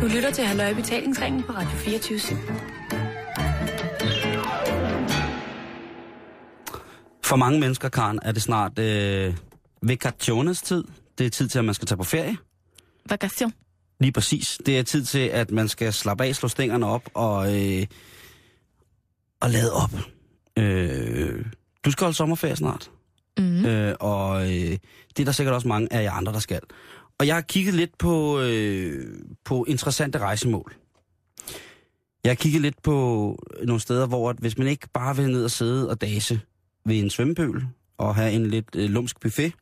[0.00, 2.18] Du lytter til Halløj Betalingsringen på Radio 24
[7.30, 9.36] For mange mennesker, Karen, er det snart øh,
[9.82, 10.84] vacationes tid.
[11.18, 12.36] Det er tid til, at man skal tage på ferie.
[13.08, 13.52] Vakation.
[14.00, 14.60] Lige præcis.
[14.66, 17.86] Det er tid til, at man skal slappe af, slå stængerne op og, øh,
[19.40, 19.90] og lade op.
[20.58, 21.44] Øh,
[21.84, 22.90] du skal holde sommerferie snart.
[23.38, 23.66] Mm.
[23.66, 24.78] Øh, og øh,
[25.16, 26.60] det er der sikkert også mange af jer andre, der skal.
[27.18, 29.14] Og jeg har kigget lidt på, øh,
[29.44, 30.74] på interessante rejsemål.
[32.24, 35.44] Jeg har kigget lidt på nogle steder, hvor at hvis man ikke bare vil ned
[35.44, 36.40] og sidde og dase
[36.84, 37.66] ved en svømmepøl
[37.98, 39.52] og have en lidt øh, lumsk buffet,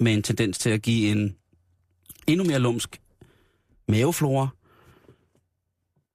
[0.00, 1.36] med en tendens til at give en
[2.26, 3.00] endnu mere lumsk
[3.88, 4.48] maveflora,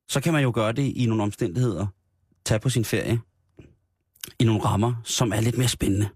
[0.09, 1.87] så kan man jo gøre det i nogle omstændigheder.
[2.45, 3.19] Tage på sin ferie
[4.39, 6.09] i nogle rammer, som er lidt mere spændende.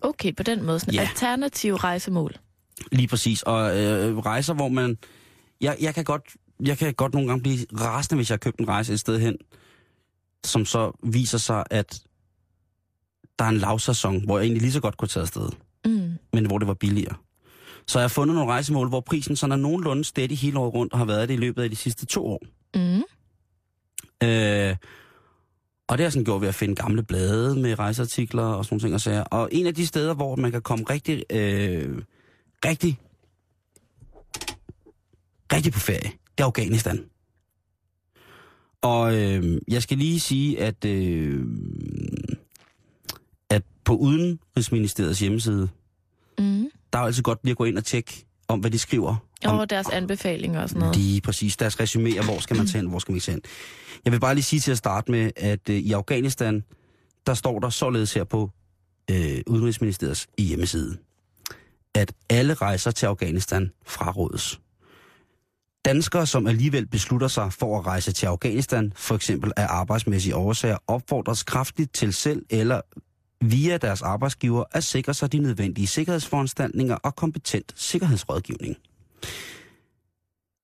[0.00, 0.80] Okay, på den måde.
[0.80, 1.00] Sådan Ja.
[1.00, 2.34] Alternative rejsemål.
[2.92, 3.42] Lige præcis.
[3.42, 4.98] Og øh, rejser, hvor man...
[5.60, 6.22] Jeg, jeg, kan godt,
[6.60, 9.18] jeg kan godt nogle gange blive rasende, hvis jeg har købt en rejse et sted
[9.18, 9.36] hen,
[10.44, 12.02] som så viser sig, at
[13.40, 15.48] der er en lavsæson, hvor jeg egentlig lige så godt kunne tage afsted,
[15.86, 16.12] Mm.
[16.32, 17.14] men hvor det var billigere.
[17.86, 20.92] Så jeg har fundet nogle rejsemål, hvor prisen sådan er nogenlunde steady hele året rundt,
[20.92, 22.42] og har været det i løbet af de sidste to år.
[22.74, 23.02] Mm.
[24.28, 24.76] Øh,
[25.88, 28.82] og det har sådan gjort ved at finde gamle blade med rejseartikler og sådan nogle
[28.84, 29.22] ting og sager.
[29.22, 32.02] Og en af de steder, hvor man kan komme rigtig, øh,
[32.64, 32.98] rigtig,
[35.52, 37.04] rigtig på ferie, det er Afghanistan.
[38.82, 41.44] Og øh, jeg skal lige sige, at, øh,
[42.29, 42.29] at
[43.90, 45.68] på Udenrigsministeriets hjemmeside,
[46.38, 46.70] Mm.
[46.92, 49.16] der er altid godt lige at gå ind og tjekke om, hvad de skriver.
[49.44, 50.96] Om, Og deres anbefalinger og sådan noget.
[50.96, 51.56] Lige præcis.
[51.56, 53.42] Deres resuméer, hvor skal man tage hen, hvor skal man ikke tage hen.
[54.04, 56.64] Jeg vil bare lige sige til at starte med, at øh, i Afghanistan,
[57.26, 58.50] der står der således her på
[59.10, 60.96] øh, Udenrigsministeriets hjemmeside,
[61.94, 64.60] at alle rejser til Afghanistan frarådes.
[65.84, 70.76] Danskere, som alligevel beslutter sig for at rejse til Afghanistan, for eksempel af arbejdsmæssige årsager,
[70.86, 72.80] opfordres kraftigt til selv eller
[73.40, 78.76] via deres arbejdsgiver at sikre sig de nødvendige sikkerhedsforanstaltninger og kompetent sikkerhedsrådgivning.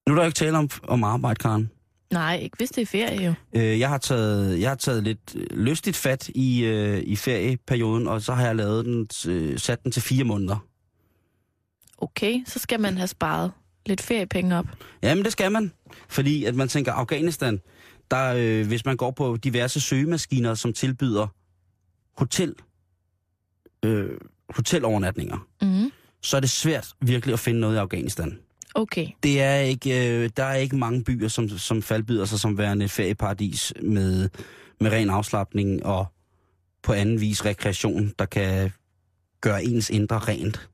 [0.08, 1.70] Nu er der jo ikke tale om, om arbejde, Karen.
[2.12, 3.34] Nej, ikke hvis det er ferie jo.
[3.52, 8.06] Øh, jeg, har taget, jeg har taget lidt øh, lystigt fat i, øh, i ferieperioden,
[8.06, 10.66] og så har jeg lavet den, øh, sat den til fire måneder.
[11.98, 13.52] Okay, så skal man have sparet
[13.86, 14.66] lidt feriepenge op.
[15.02, 15.72] Jamen, det skal man.
[16.08, 17.60] Fordi at man tænker, Afghanistan,
[18.10, 21.26] der, øh, hvis man går på diverse søgemaskiner, som tilbyder
[22.18, 22.54] hotel,
[23.84, 24.10] øh,
[24.50, 25.92] hotelovernatninger, Mm.
[26.22, 28.38] så er det svært virkelig at finde noget i Afghanistan.
[28.74, 29.06] Okay.
[29.22, 32.88] Det er ikke, øh, der er ikke mange byer, som, som faldbyder sig som værende
[32.88, 34.28] ferieparadis med,
[34.80, 36.06] med ren afslappning og
[36.82, 38.72] på anden vis rekreation, der kan
[39.40, 40.68] gøre ens indre rent.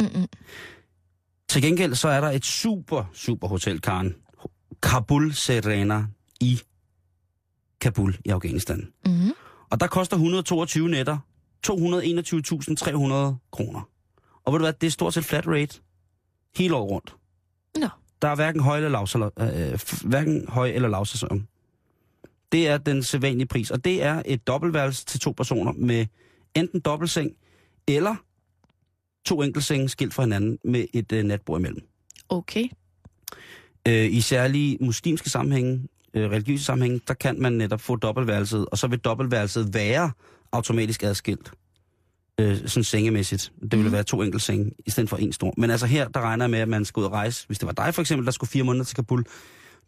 [0.00, 0.26] Mm-mm.
[1.48, 4.14] Til gengæld så er der et super, super hotel, Karen.
[4.82, 6.04] Kabul Serena
[6.40, 6.60] i
[7.80, 8.88] Kabul i Afghanistan.
[9.06, 9.32] Mm-hmm.
[9.70, 11.18] Og der koster 122 nætter
[11.66, 11.72] 221.300
[13.52, 13.88] kroner.
[14.44, 15.80] Og ved du hvad, det er stort set flat rate
[16.56, 17.16] hele året rundt.
[17.78, 17.88] Nå.
[18.22, 19.06] Der er hverken høj eller lav,
[19.38, 21.48] øh, hverken høj eller lav sæson.
[22.52, 26.06] Det er den sædvanlige pris, og det er et dobbeltværelse til to personer med
[26.54, 27.36] enten dobbeltseng
[27.88, 28.16] eller
[29.24, 31.86] to enkeltsenge skilt fra hinanden med et øh, natbord imellem.
[32.28, 32.68] Okay.
[33.88, 38.78] Øh, I særlige muslimske sammenhænge, øh, religiøse sammenhænge, der kan man netop få dobbeltværelset, og
[38.78, 40.10] så vil dobbeltværelset være
[40.52, 41.50] automatisk adskilt.
[42.40, 43.52] Øh, sådan sengemæssigt.
[43.62, 43.92] Det ville Mhm.
[43.92, 45.54] være to enkelte senge, i stedet for en stor.
[45.56, 47.46] Men altså her, der regner jeg med, at man skal ud og rejse.
[47.46, 49.24] Hvis det var dig for eksempel, der skulle fire måneder til Kabul,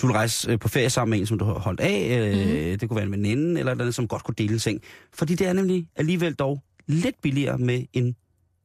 [0.03, 2.19] du ville rejse øh, på ferie sammen med en, som du har holdt af.
[2.21, 2.37] Øh,
[2.71, 2.79] Mhm.
[2.79, 4.81] Det kunne være en veninde, eller et eller andet, som godt kunne dele en seng.
[5.13, 8.17] Fordi det er nemlig alligevel dog lidt billigere med en,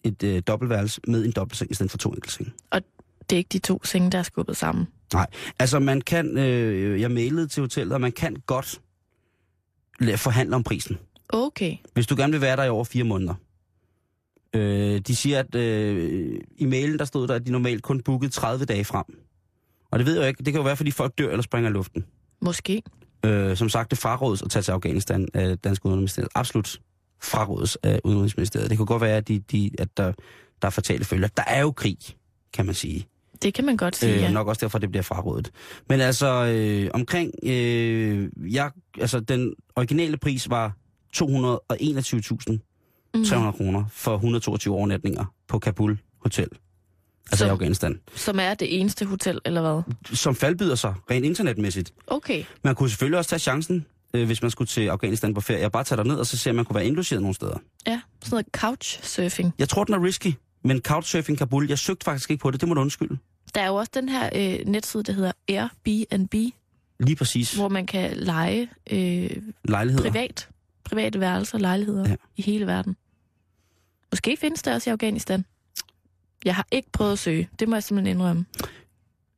[0.04, 2.52] et øh, dobbeltværelse med en dobbeltseng, i stedet for to enkelte senge.
[3.30, 4.88] Det er ikke de to senge, der er skubbet sammen.
[5.14, 5.28] Nej,
[5.60, 8.82] altså man kan, øh, jeg mailede til hotellet, og man kan godt
[10.16, 10.98] forhandle om prisen.
[11.30, 11.78] Okay.
[11.94, 13.34] Hvis du gerne vil være der i over fire måneder.
[14.56, 18.32] Øh, de siger, at øh, i mailen der stod der, at de normalt kun bookede
[18.32, 19.06] 30 dage frem.
[19.92, 21.74] Og det ved jeg ikke, det kan jo være, fordi folk dør eller springer i
[21.74, 22.06] luften.
[22.42, 22.84] Måske.
[23.26, 26.30] Øh, som sagt, det frarådes at tage til Afghanistan af Dansk Udenrigsministeriet.
[26.36, 26.80] Absolut
[27.24, 28.70] frarådes af Udenrigsministeriet.
[28.70, 30.14] Det kan godt være, at, de, de, at der,
[30.62, 31.28] der er fatale følger.
[31.28, 31.98] Der er jo krig,
[32.54, 33.08] kan man sige.
[33.42, 34.32] Det kan man godt sige, Øh, ja.
[34.32, 35.52] Nok også derfor, det bliver frarådet.
[35.90, 37.32] Men altså, øh, omkring...
[37.44, 40.74] Øh, jeg, altså, den originale pris var
[41.16, 42.60] 221.300
[43.14, 43.54] Mhm.
[43.54, 46.48] kroner for 122 overnatninger på Kabul Hotel.
[47.32, 48.00] Altså Så- i Afghanistan.
[48.16, 49.82] Som er det eneste hotel, eller hvad?
[50.18, 51.94] Som faldbyder sig rent internetmæssigt.
[52.08, 52.44] Okay.
[52.64, 55.60] Man kunne selvfølgelig også tage chancen, øh, hvis man skulle til Afghanistan på ferie.
[55.62, 57.58] Jeg bare tage derned og så se, om man kunne være indlogeret nogle steder.
[57.88, 59.54] Ja, sådan noget couchsurfing.
[59.60, 60.34] Jeg tror, den er risky.
[60.64, 62.62] Men Couchsurfing Kabul, jeg søgte faktisk ikke på det.
[62.62, 63.18] Det må du undskylde.
[63.56, 66.34] Der er jo også den her øh, netside, der hedder Airbnb,
[67.00, 67.54] Lige præcis.
[67.56, 69.30] hvor man kan lege øh,
[69.66, 70.12] Lejligheder.
[70.12, 70.50] privat,
[70.90, 72.16] private værelser og lejligheder Ja.
[72.36, 72.96] i hele verden.
[74.12, 75.46] Måske findes det også i Afghanistan.
[76.46, 77.50] Jeg har ikke prøvet at søge.
[77.60, 78.46] Det må jeg simpelthen indrømme.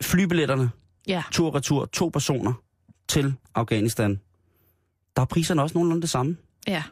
[0.02, 0.72] Flybilletterne
[1.08, 1.24] Ja.
[1.32, 2.54] tur og retur, to personer
[3.08, 4.20] til Afghanistan.
[5.16, 6.38] Der er priserne også nogenlunde det samme.
[6.68, 6.84] Ja.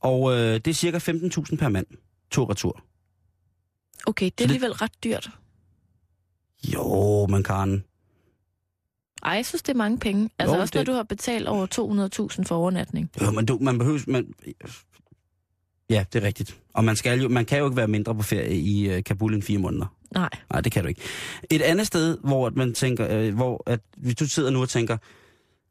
[0.00, 1.86] Og øh, det er cirka 15.000 per mand,
[2.30, 2.84] tur og retur.
[4.06, 5.30] Okay, det er alligevel ret dyrt.
[6.74, 7.84] Jo, man kan.
[9.22, 10.30] Ej, jeg synes, det er mange penge.
[10.38, 13.10] Altså Jo, også, når det- du har betalt over 200.000 for overnatning.
[13.20, 13.98] Jo, men du, man behøver...
[14.06, 14.34] Man,
[15.90, 16.60] ja, det er rigtigt.
[16.74, 19.34] Og man, skal jo, man kan jo ikke være mindre på ferie i øh, Kabul
[19.34, 19.86] end fire måneder.
[20.14, 20.28] Nej.
[20.52, 21.00] Nej, det kan du ikke.
[21.50, 24.68] Et andet sted, hvor at man tænker, øh, hvor at, hvis du sidder nu og
[24.68, 24.96] tænker,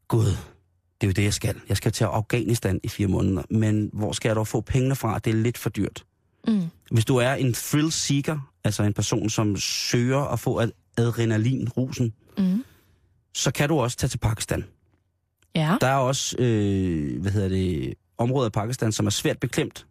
[0.08, 0.24] gud,
[1.00, 1.60] det er jo det, jeg skal.
[1.68, 5.18] Jeg skal til Afghanistan i fire måneder, men hvor skal jeg dog få pengene fra?
[5.18, 6.04] Det er lidt for dyrt.
[6.48, 6.62] Mm.
[6.90, 12.12] Hvis du er en thrill seeker, altså en person, som søger at få ad- adrenalin-rusen,
[12.38, 12.64] Mm.
[13.34, 14.64] Så kan du også tage til Pakistan.
[15.54, 15.76] Ja.
[15.80, 19.86] Der er også, øh, hvad hedder det, områder i Pakistan, som er svært beklemt,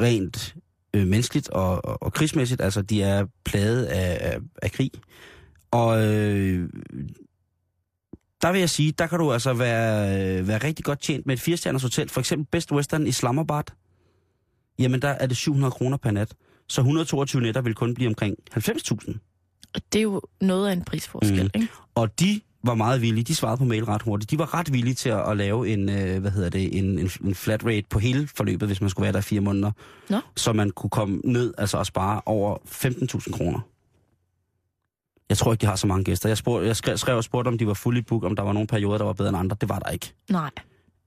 [0.00, 0.56] rent
[0.94, 2.60] øh, menneskeligt og, og, og krigsmæssigt.
[2.60, 4.90] Altså, de er plaget af, af, af krig.
[5.70, 6.68] Og øh,
[8.42, 11.34] der vil jeg sige, der kan du altså være, øh, være rigtig godt tjent med
[11.34, 12.08] et firestjerners hotel.
[12.08, 13.64] For eksempel Best Western Islamabad.
[14.78, 16.34] Jamen, der er det 700 kroner per nat.
[16.68, 19.29] Så 122 nætter vil kun blive omkring 90.000.
[19.74, 21.60] Og det er jo noget af en prisforskel, Mm.
[21.62, 21.68] ikke?
[21.94, 23.24] Og de var meget villige.
[23.24, 24.30] De svarede på mail ret hurtigt.
[24.30, 27.10] De var ret villige til at, at lave en, øh, hvad hedder det, en, en,
[27.24, 29.72] en flat rate på hele forløbet, hvis man skulle være der fire måneder.
[30.10, 30.20] Nå.
[30.36, 33.60] Så man kunne komme ned altså og spare over 15.000 kroner.
[35.28, 36.28] Jeg tror ikke, de har så mange gæster.
[36.28, 38.52] Jeg, spurgte, jeg skrev, skrev og spurgte, om de var fully book, om der var
[38.52, 39.56] nogle perioder, der var bedre end andre.
[39.60, 40.12] Det var der ikke.
[40.30, 40.50] Nej.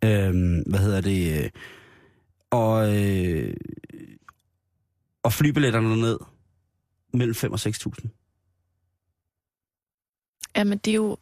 [0.04, 1.52] Øhm, hvad hedder det?
[2.52, 3.54] Og, øh,
[5.24, 6.18] og flybilletterne ned
[7.14, 8.23] mellem 5 og 6.000.
[10.58, 11.18] Jamen, det er jo,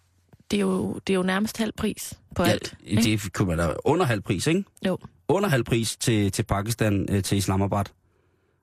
[0.52, 2.76] det er jo, det er jo nærmest halv pris på alt.
[2.88, 4.64] Ja, det kunne man da under halv pris, ikke?
[4.86, 4.98] Jo.
[5.28, 7.86] Under halv pris til, til Pakistan, øh, til Islamabad.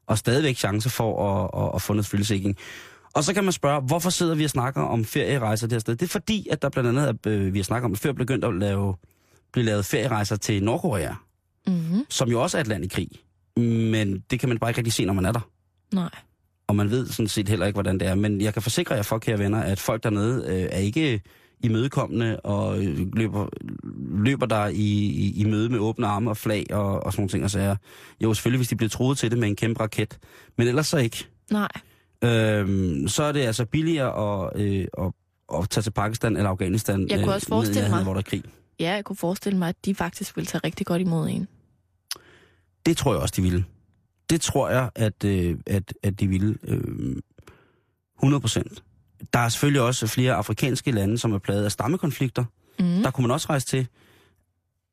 [0.06, 2.56] Og stadigvæk chance for at, at, at få noget thrill
[3.14, 5.96] Og så kan man spørge, hvorfor sidder vi og snakker om ferierejser det her sted?
[5.96, 8.12] Det er fordi, at der blandt andet, er, øh, vi har snakket om, at før
[8.12, 8.94] begyndt at lave,
[9.52, 11.12] blive lavet ferierejser til Nordkorea,
[11.66, 12.06] Mm-hmm.
[12.08, 13.08] som jo også er et land i krig.
[13.90, 15.40] Men det kan man bare ikke rigtig se, når man er der.
[15.94, 16.10] Nej.
[16.68, 18.14] Og man ved sådan set heller ikke, hvordan det er.
[18.14, 21.20] Men jeg kan forsikre jer for, kære venner, at folk dernede øh, er ikke
[21.60, 23.48] imødekommende og øh, løber,
[24.24, 24.74] løber der i,
[25.06, 27.44] i, i møde med åbne arme og flag og, og sådan nogle ting.
[27.44, 27.76] Og så
[28.20, 30.18] jo, selvfølgelig, hvis de bliver troet til det med en kæmpe raket.
[30.58, 31.26] Men ellers så ikke.
[31.50, 31.68] Nej.
[32.24, 35.12] Øhm, så er det altså billigere at, øh, at,
[35.58, 37.08] at tage til Pakistan eller Afghanistan.
[37.10, 38.42] Jeg kunne også ned i forestille nærheden, mig- Hvor der er krig.
[38.80, 41.48] Ja, jeg kunne forestille mig, at de faktisk ville tage rigtig godt imod en.
[42.86, 43.64] Det tror jeg også, de ville.
[44.30, 46.58] Det tror jeg, at, øh, at, at de ville.
[46.64, 47.16] Øh,
[48.18, 48.82] 100 procent.
[49.32, 52.44] Der er selvfølgelig også flere afrikanske lande, som er plaget af stammekonflikter.
[52.78, 52.84] Mm.
[53.02, 53.88] Der kunne man også rejse til.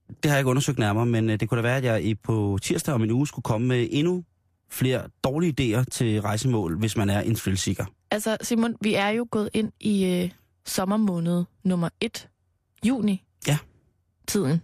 [0.07, 2.15] Det har jeg ikke undersøgt nærmere, men øh, det kunne da være, at jeg i-
[2.15, 4.23] på tirsdag om en uge skulle komme med endnu
[4.69, 7.77] flere dårlige idéer til rejsemål, hvis man er en thrill
[8.11, 10.31] Altså, Simon, vi er jo gået ind i øh,
[10.65, 12.27] sommermåned nummer 1,
[12.85, 13.23] juni.
[13.47, 13.57] Ja.
[14.27, 14.61] Tiden.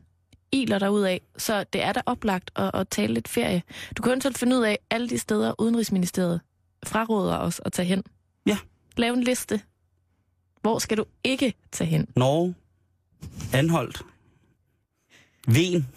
[0.52, 3.64] Iler der af, så det er da oplagt at, at tale lidt ferie.
[3.98, 6.42] Du kan eventuelt finde ud af alle de steder, Udenrigsministeriet
[6.86, 8.04] fraråder os at tage hen.
[8.46, 8.58] Ja.
[8.98, 9.62] Lav en liste.
[10.62, 12.08] Hvor skal du ikke tage hen?
[12.16, 12.56] Norge,
[13.54, 14.02] Anholdt,
[15.48, 15.88] Ven.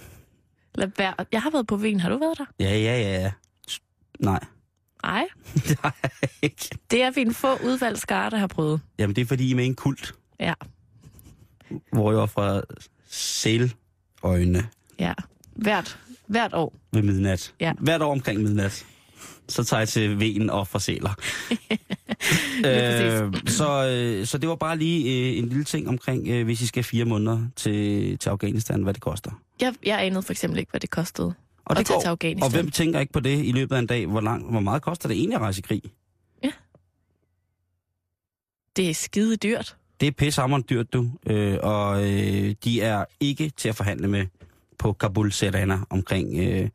[0.75, 1.15] Lad være.
[1.33, 2.01] Jeg har været på Ven.
[2.01, 2.45] Har du været der?
[2.61, 3.33] Ja, ja, ja, ja.
[4.19, 4.45] Nej,
[5.05, 5.29] Nej.
[5.83, 5.93] jeg
[6.43, 6.69] ikke.
[6.91, 8.81] Det er vi en få udvalgt skare, der har prøvet.
[8.99, 10.55] Jamen, det er fordi, I er med en kult, Ja.
[11.93, 12.63] hvor jeg var fra
[14.25, 15.13] Sæløjne Ja.
[15.57, 16.75] Hvert, hvert år.
[16.93, 17.55] ved midnat.
[17.61, 17.73] Ja.
[17.81, 18.87] Hvert år omkring midnat.
[19.49, 21.11] Så tager jeg til Ven og fra Sæler.
[22.67, 26.61] øh, så, øh, så det var bare lige øh, en lille ting omkring, øh, hvis
[26.61, 29.31] I skal fire måneder til, til Afghanistan, hvad det koster.
[29.61, 31.35] Jeg, jeg anede for eksempel ikke, hvad det kostede
[31.65, 32.01] Og det går.
[32.01, 32.43] til Afghanistan.
[32.45, 34.07] Og hvem tænker ikke på det i løbet af en dag?
[34.07, 35.83] Hvor, lang, hvor meget koster det egentlig at rejse i krig?
[38.77, 39.77] Det er skide dyrt.
[40.05, 41.11] Det er pissehammerende dyrt, du.
[41.27, 44.27] Øh, og øh, de er ikke til at forhandle med
[44.79, 46.69] på Kabul Serena omkring øh,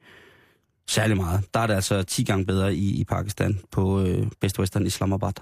[0.88, 1.54] særlig meget.
[1.54, 5.34] Der er det altså 10 gange bedre i, i Pakistan på øh, Best Western Islamabad.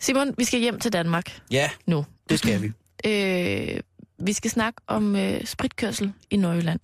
[0.00, 2.04] Simon, vi skal hjem til Danmark Ja, nu.
[2.28, 2.72] det skal vi.
[3.06, 3.80] Øh,
[4.18, 6.80] vi skal snakke om øh, spritkørsel i Nordjylland.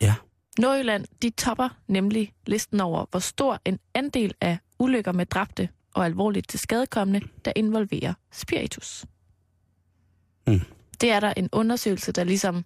[0.00, 0.14] Ja.
[0.58, 6.04] Nordjylland, de topper nemlig listen over, hvor stor en andel af ulykker med dræbte og
[6.04, 9.04] alvorligt til skadekommende, der involverer spiritus.
[10.46, 10.60] Mm.
[11.00, 12.64] Det er der en undersøgelse, der ligesom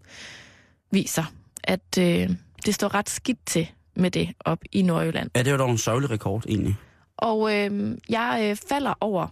[0.91, 1.25] viser,
[1.65, 2.31] at øh,
[2.67, 5.31] det står ret skidt til med det op i Nordjylland.
[5.35, 6.77] Ja, det er jo dog en sørgelig rekord, egentlig.
[7.17, 9.29] Og øh, jeg øh, falder over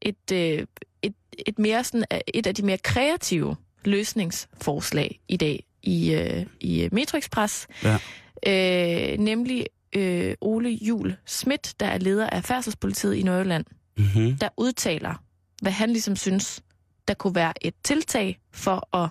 [0.00, 0.66] et, øh,
[1.02, 1.14] et,
[1.46, 6.88] et, mere sådan, øh, et af de mere kreative løsningsforslag i dag i, øh, i
[6.92, 7.66] Metro Express.
[7.82, 7.98] Ja.
[8.46, 13.64] Øh, nemlig øh, Ole Jul Schmidt, der er leder af færdselspolitiet i Nordjylland,
[13.96, 14.36] Mm-hmm.
[14.38, 15.14] der udtaler,
[15.62, 16.62] hvad han ligesom synes,
[17.08, 19.10] der kunne være et tiltag for at,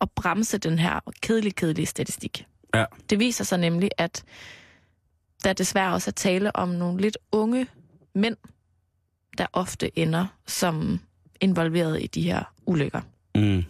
[0.00, 2.46] at bremse den her kedelige, kedelige statistik.
[2.74, 2.84] Ja.
[3.10, 4.24] Det viser sig nemlig, at
[5.44, 7.66] der desværre også er tale om nogle lidt unge
[8.14, 8.36] mænd,
[9.38, 11.00] der ofte ender som
[11.40, 13.00] involveret i de her ulykker.
[13.34, 13.64] Mm.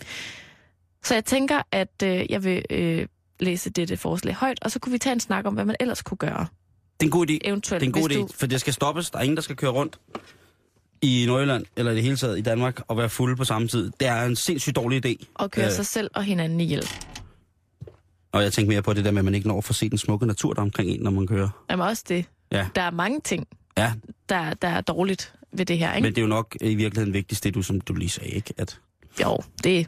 [1.03, 3.07] Så jeg tænker, at øh, jeg vil øh,
[3.41, 6.03] læse dette forslag højt, og så kunne vi tage en snak om, hvad man ellers
[6.03, 6.47] kunne gøre.
[7.01, 7.39] Det er en god idé.
[7.45, 8.29] Eventuelt, Det er en god idé, du...
[8.39, 9.11] for det skal stoppes.
[9.11, 9.99] Der er ingen, der skal køre rundt
[11.03, 13.91] i Nordjylland, eller i det hele taget i Danmark, og være fulde på samme tid.
[14.01, 15.27] Det er en sindssygt dårlig idé.
[15.35, 15.73] Og køre Øh.
[15.73, 16.89] sig selv og hinanden ihjel.
[18.33, 19.91] Og jeg tænker mere på det der med, at man ikke når at få set
[19.91, 21.49] den smukke natur, der er omkring en, når man kører.
[21.71, 22.25] Jamen også det.
[22.53, 22.67] Ja.
[22.75, 23.47] Der er mange ting,
[23.79, 23.93] Ja,
[24.29, 26.07] der, der er dårligt ved det her, ikke?
[26.07, 28.55] men det er jo nok i virkeligheden vigtigst, det du, som du lige sagde, ikke?
[28.57, 28.81] At,
[29.23, 29.87] Jo, det,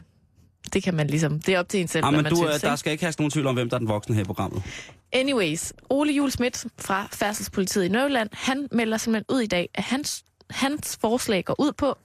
[0.73, 1.39] det kan man ligesom...
[1.39, 2.77] Det er op til en selv, ah, hvad men man du, synes, er, der ikke?
[2.77, 4.63] skal ikke have nogen tvivl om, hvem der er den voksne her i programmet.
[5.11, 9.83] Anyways, Ole Jul Schmidt fra Færdselspolitiet i Nørreland, han melder simpelthen ud i dag, at
[9.83, 11.97] hans, hans forslag går ud på,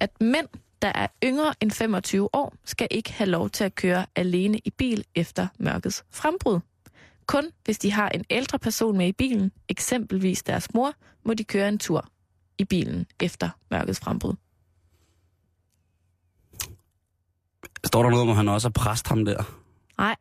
[0.00, 0.46] at mænd,
[0.82, 4.70] der er yngre end 25 år, skal ikke have lov til at køre alene i
[4.70, 6.60] bil efter mørkets frembrud.
[7.26, 10.92] Kun hvis de har en ældre person med i bilen, eksempelvis deres mor,
[11.24, 12.08] må de køre en tur
[12.58, 14.34] i bilen efter mørkets frembrud.
[17.84, 19.42] Står der noget om, at han også er præst ham der?
[19.98, 20.16] Nej,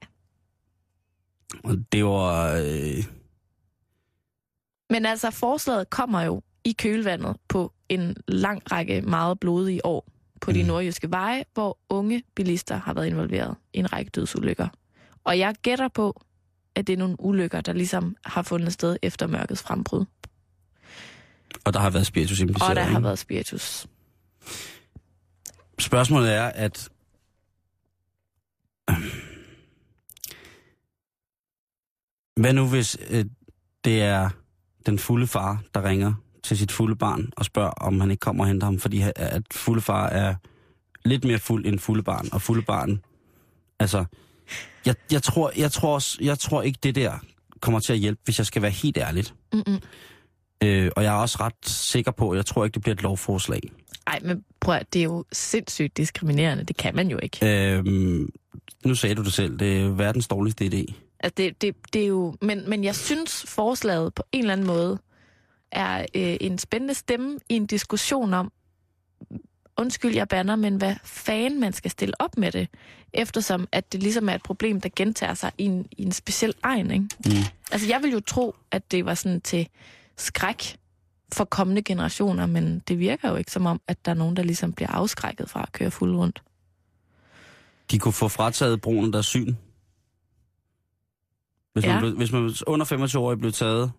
[1.64, 2.54] Og det var...
[2.54, 3.04] Øh,
[4.90, 10.08] Men altså, forslaget kommer jo i kølvandet på en lang række meget blodige år
[10.42, 10.68] på de Mm.
[10.68, 14.68] nordjyske veje, hvor unge bilister har været involveret i en række dødsulykker.
[15.24, 16.22] Og jeg gætter på,
[16.76, 20.06] at det er nogle ulykker, der ligesom har fundet sted efter mørkets frembrud.
[21.66, 23.04] og der har været spiritus impliceret, Og der har ikke?
[23.04, 23.88] været spiritus.
[25.80, 26.90] Spørgsmålet er, at...
[32.40, 33.26] Hvad nu, hvis øh,
[33.86, 34.30] det er
[34.86, 38.44] den fulde far, der ringer til sit fulde barn og spørger, om han ikke kommer
[38.44, 40.36] og henter ham, fordi at fulde far er
[41.06, 43.02] lidt mere fuld end fulde barn, og fulde barn...
[43.80, 44.06] Altså,
[44.86, 47.14] jeg, jeg, tror, jeg, tror, også- jeg tror ikke, det der
[47.60, 49.34] kommer til at hjælpe, hvis jeg skal være helt ærligt.
[49.54, 49.80] Mm-mm.
[50.64, 53.02] Øh, og jeg er også ret sikker på, at jeg tror ikke, det bliver et
[53.04, 53.62] lovforslag.
[54.08, 56.64] Ej, men prøv at, det er jo sindssygt diskriminerende.
[56.64, 57.40] Det kan man jo ikke.
[57.78, 58.30] Øhm,
[58.86, 60.94] nu sagde du det selv, det er verdens dårligste idé.
[61.20, 64.68] Altså, det, det, det er jo, men, men jeg synes, forslaget på en eller anden
[64.68, 65.00] måde
[65.72, 68.52] er øh, en spændende stemme i en diskussion om,
[69.78, 72.68] undskyld, jeg banner, men hvad fanden man skal stille op med det,
[73.14, 76.54] eftersom at det ligesom er et problem, der gentager sig i en, i en speciel
[76.64, 77.06] egen, ikke?
[77.26, 77.32] Mm.
[77.72, 79.68] Altså, jeg vil jo tro, at det var sådan til
[80.18, 80.78] skræk
[81.34, 84.44] for kommende generationer, men det virker jo ikke som om, at der er nogen, der
[84.44, 86.44] ligesom bliver afskrækket fra at køre fuld rundt.
[87.94, 89.56] De kunne få frataget brugen deres syn.
[91.74, 91.94] Hvis, Ja.
[91.94, 93.92] man, blev, hvis man under 25 år blev taget,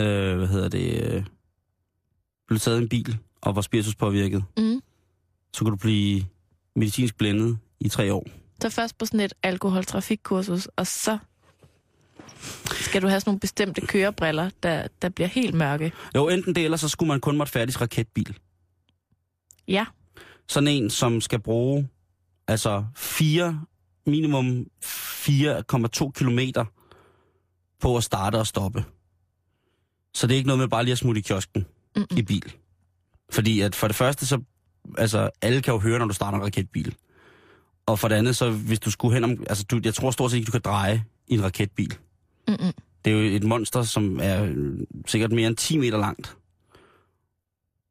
[0.00, 1.24] øh, hvad hedder det, øh,
[2.46, 4.80] blev taget i en bil og var spirituspåvirket, Mm.
[5.54, 6.24] så kunne du blive
[6.76, 8.26] medicinsk blændet i tre år.
[8.62, 11.18] Så først på sådan et alkoholtrafikkursus, og så
[12.72, 15.92] skal du have sådan nogle bestemte kørebriller, der, der bliver helt mørke.
[16.14, 18.38] Jo, enten det, eller så skulle man kun måtte færdig raketbil.
[19.68, 19.86] Ja,
[20.48, 21.88] Sådan en, som skal bruge
[22.48, 23.60] altså 4,
[24.06, 26.64] minimum 4,2 kilometer
[27.80, 28.84] på at starte og stoppe.
[30.14, 31.66] Så det er ikke noget med bare lige at smutte i kiosken
[31.96, 32.18] Mm-mm.
[32.18, 32.52] i bil.
[33.30, 34.40] Fordi at for det første, så
[34.98, 36.94] altså, alle kan jo høre, når du starter en raketbil.
[37.86, 39.30] Og for det andet, så hvis du skulle hen om...
[39.48, 41.96] Altså, du, jeg tror stort set ikke, du kan dreje i en raketbil.
[42.48, 42.72] Mm-mm.
[43.04, 46.36] Det er jo et monster, som er øh, sikkert mere end 10 meter langt.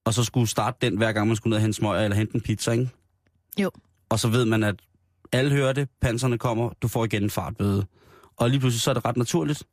[0.05, 2.35] Og så skulle starte den, hver gang man skulle ned og hente smøger eller hente
[2.35, 2.89] en pizza, ikke?
[3.59, 3.71] Jo.
[4.09, 4.75] Og så ved man, at
[5.31, 7.85] alle hører det, panserne kommer, du får igen en fartbøde.
[8.37, 9.63] Og lige pludselig så er det ret naturligt.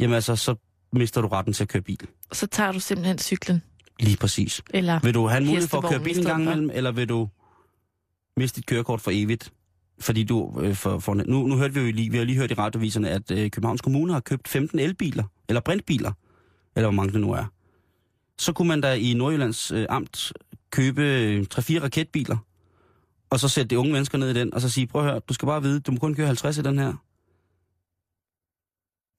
[0.00, 0.54] Jamen altså, så
[0.92, 2.06] mister du retten til at køre bil.
[2.32, 3.62] så tager du simpelthen cyklen.
[4.00, 4.62] Lige præcis.
[4.70, 7.08] Eller Vil du have en mulighed for at køre bil en gang imellem, eller vil
[7.08, 7.28] du
[8.36, 9.52] miste dit kørekort for evigt?
[10.00, 12.50] Fordi du, øh, for, for, nu, nu hørte vi jo lige, vi har lige hørt
[12.50, 16.12] i radioviserne, at øh, Københavns Kommune har købt 15 elbiler, eller brintbiler,
[16.76, 17.44] eller hvor mange det nu er.
[18.38, 20.32] Så kunne man da i Nordjyllands øh, amt
[20.70, 22.36] købe øh, 3-4 raketbiler,
[23.30, 25.20] og så sætte de unge mennesker ned i den, og så sige, prøv at høre,
[25.28, 26.92] du skal bare vide, du må kun køre 50 i den her,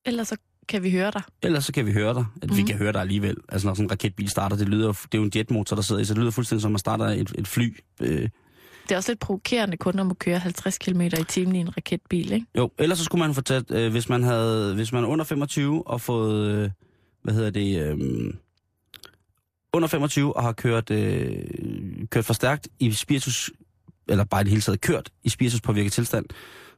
[0.05, 0.37] Ellers så
[0.67, 1.21] kan vi høre dig.
[1.41, 2.25] ellers så kan vi høre dig.
[2.41, 2.55] At mm.
[2.55, 2.67] Vi Mhm.
[2.67, 3.37] kan høre dig alligevel.
[3.49, 6.01] Altså når sådan en raketbil starter, det lyder, det er jo en jetmotor, der sidder
[6.01, 7.77] i, så det lyder fuldstændig som, at man starter et, et fly.
[8.01, 8.21] Øh,
[8.83, 12.31] Det er også lidt provokerende kun at køre 50 km i timen i en raketbil,
[12.31, 12.45] ikke?
[12.57, 15.25] Jo, ellers så skulle man få taget, øh, hvis man havde, hvis man er under
[15.25, 16.69] 25 og fået, øh,
[17.23, 18.33] hvad hedder det, øh,
[19.73, 21.43] under 25 og har kørt, øh,
[22.11, 23.51] kørt for stærkt i spiritus,
[24.09, 26.25] eller bare i det hele taget kørt i spiritus påvirket tilstand,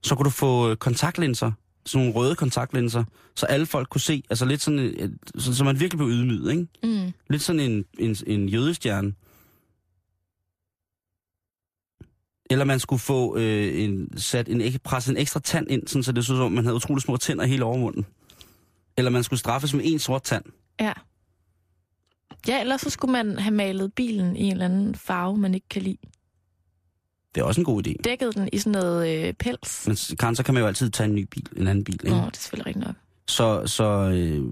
[0.04, 1.52] så kunne du få øh, kontaktlinser,
[1.86, 3.04] sådan nogle røde kontaktlinser,
[3.36, 6.52] så alle folk kunne se, altså lidt sådan, øh, så, så man virkelig blev ydmyget,
[6.52, 6.68] ikke?
[6.84, 7.14] Mm.
[7.30, 9.14] Lidt sådan en, en, en jødestjerne.
[12.50, 16.12] Eller man skulle få øh, en, sat en, presset en ekstra tand ind, sådan, så
[16.12, 18.06] det så ud som, om man havde utrolig små tænder hele overmunden.
[18.98, 20.44] Eller man skulle straffes med en sort tand.
[20.80, 20.94] Ja.
[22.48, 25.70] Ja, ellers så skulle man have malet bilen i en eller anden farve, man ikke
[25.70, 25.98] kan lide.
[27.36, 27.94] Det er også en god idé.
[28.04, 29.88] Dækket den i sådan noget øh, pels.
[29.88, 31.94] Men Karen, så kan man jo altid tage en ny bil, en anden bil.
[31.94, 32.10] Ikke?
[32.10, 32.96] Nå, det er selvfølgelig rigtigt nok.
[33.28, 34.44] Så, så, øh,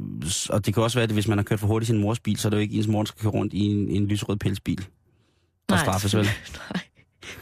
[0.50, 2.20] og det kan også være, at hvis man har kørt for hurtigt i sin mors
[2.20, 4.06] bil, så er det jo ikke ens mor, der skal køre rundt i en, en
[4.08, 4.86] lysrød pelsbil.
[5.72, 6.26] Og straffes vel.
[6.74, 6.82] Nej,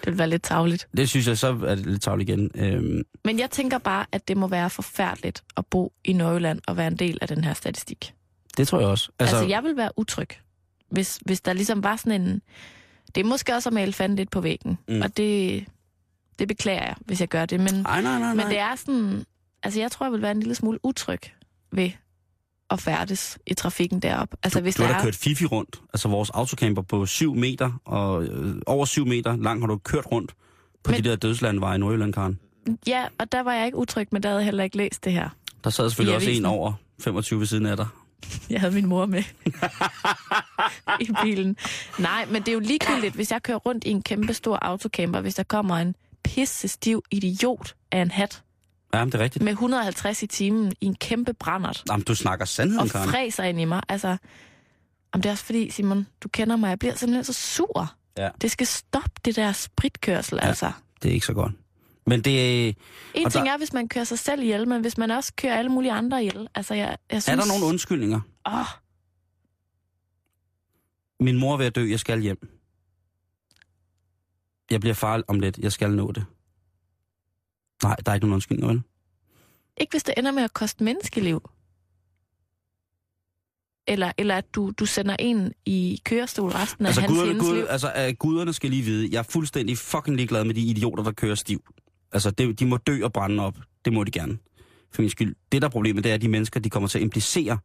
[0.06, 0.88] det vil være lidt tavligt.
[0.98, 2.52] Det synes jeg, så er det lidt tavligt igen.
[2.56, 6.78] Øhm, Men jeg tænker bare, at det må være forfærdeligt at bo i Nordjylland og
[6.78, 8.14] være en del af den her statistik.
[8.58, 9.10] det tror jeg også.
[9.20, 10.30] Altså, altså jeg vil være utryg,
[10.92, 12.42] hvis, hvis der ligesom var sådan en...
[13.18, 15.02] Det er måske også at male fanden lidt på væggen, Mm.
[15.02, 15.66] og det,
[16.40, 17.60] det beklager jeg, hvis jeg gør det.
[17.60, 18.34] Men, Ej, nej, nej, nej.
[18.34, 19.24] men det er sådan...
[19.64, 21.20] Altså, jeg tror, jeg vil være en lille smule utryg
[21.72, 21.92] ved
[22.70, 24.36] at færdes i trafikken derop.
[24.44, 25.04] Altså, du, hvis du har der da er...
[25.06, 25.82] kørt Fifi rundt.
[25.94, 30.06] Altså vores autocamper på 7 meter, og øh, over 7 meter lang har du kørt
[30.12, 30.34] rundt
[30.84, 32.40] på Men- de der dødslandveje i Nordjylland, Karen.
[32.88, 35.14] Ja, og der var jeg ikke utryg, men der havde jeg heller ikke læst det
[35.14, 35.30] her.
[35.64, 37.88] Der sad selvfølgelig også en over 25 ved siden af dig.
[38.50, 39.24] Jeg havde min mor med
[41.08, 41.58] i bilen.
[42.00, 45.22] Nej, men det er jo ligegyldigt, hvis jeg kører rundt i en kæmpe stor autocamper,
[45.22, 48.44] hvis der kommer en pisse stiv idiot af en hat
[48.94, 49.44] Ja, men det er rigtigt.
[49.44, 53.10] med 150 i timen i en kæmpe brændert Jamen, du snakker sandheden, og Karen.
[53.10, 53.82] fræser ind i mig.
[53.90, 54.18] Altså,
[55.12, 57.94] om det er også fordi, Simon, du kender mig, jeg bliver simpelthen så sur.
[58.18, 58.30] Ja.
[58.42, 60.48] Det skal stoppe det der spritkørsel, Ja.
[60.48, 60.72] altså.
[61.04, 61.52] Det er ikke så godt.
[62.08, 62.68] Men det
[63.14, 65.58] En ting der- er, hvis man kører sig selv ihjel, men hvis man også kører
[65.58, 66.48] alle mulige andre ihjel.
[66.56, 67.38] Altså, jeg, jeg synes...
[67.38, 68.20] er der nogle undskyldninger.
[68.48, 68.66] Åh,
[71.20, 72.50] Min mor er ved at dø, jeg skal hjem.
[74.72, 76.26] Jeg bliver far om lidt, jeg skal nå det.
[77.84, 78.82] Nej, der er ikke nogen undskyldninger, vel?
[79.78, 81.50] Ikke hvis det ender med at koste menneskeliv.
[83.88, 87.56] Eller, eller at du, du sender en i kørestol resten af Altså, hans guderne, gud,
[87.56, 87.66] liv.
[87.70, 91.12] altså uh, guderne skal lige vide, jeg er fuldstændig fucking ligeglad med de idioter, der
[91.12, 91.64] kører stiv.
[92.12, 93.58] Altså, det, de må dø og brænde op.
[93.86, 94.38] Det må de gerne.
[94.92, 95.36] For min skyld.
[95.52, 97.58] Det, der er problemet, det er, at de mennesker, de kommer til at implicere,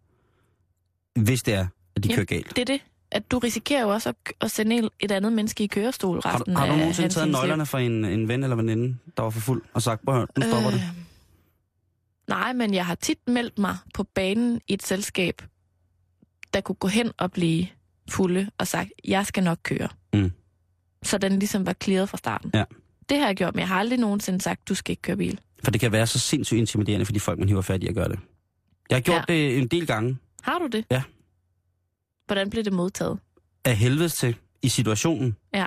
[1.21, 1.67] hvis det er,
[1.97, 2.57] at de Ja, kører galt.
[2.57, 2.81] Det er det.
[3.11, 6.35] At du risikerer jo også at, at sende en- et andet menneske i kørestol Har,
[6.35, 9.31] resten du- har du nogensinde taget nøglerne fra en, en ven eller veninde, der var
[9.31, 10.77] for fuld, og sagt, prøv nu stopper det?
[10.79, 11.03] Øh,
[12.29, 15.43] Nej, men jeg har tit meldt mig på banen i et selskab,
[16.55, 17.67] der kunne gå hen og blive
[18.11, 19.89] fulde og sagt, jeg skal nok køre.
[20.15, 20.33] Mm.
[21.03, 22.51] Så den ligesom var clearet fra starten.
[22.55, 22.65] Ja.
[23.09, 25.41] Det har jeg gjort, men jeg har aldrig nogensinde sagt, du skal ikke køre bil.
[25.65, 27.95] For det kan være så sindssygt intimiderende for de folk, man hiver fat i at
[27.95, 28.19] gøre det.
[28.91, 29.33] Jeg har gjort Ja.
[29.35, 30.85] det en del gange Har du det?
[30.91, 31.03] Ja.
[32.27, 33.19] Hvordan blev det modtaget?
[33.65, 35.37] af helvedes til i situationen.
[35.55, 35.67] Ja.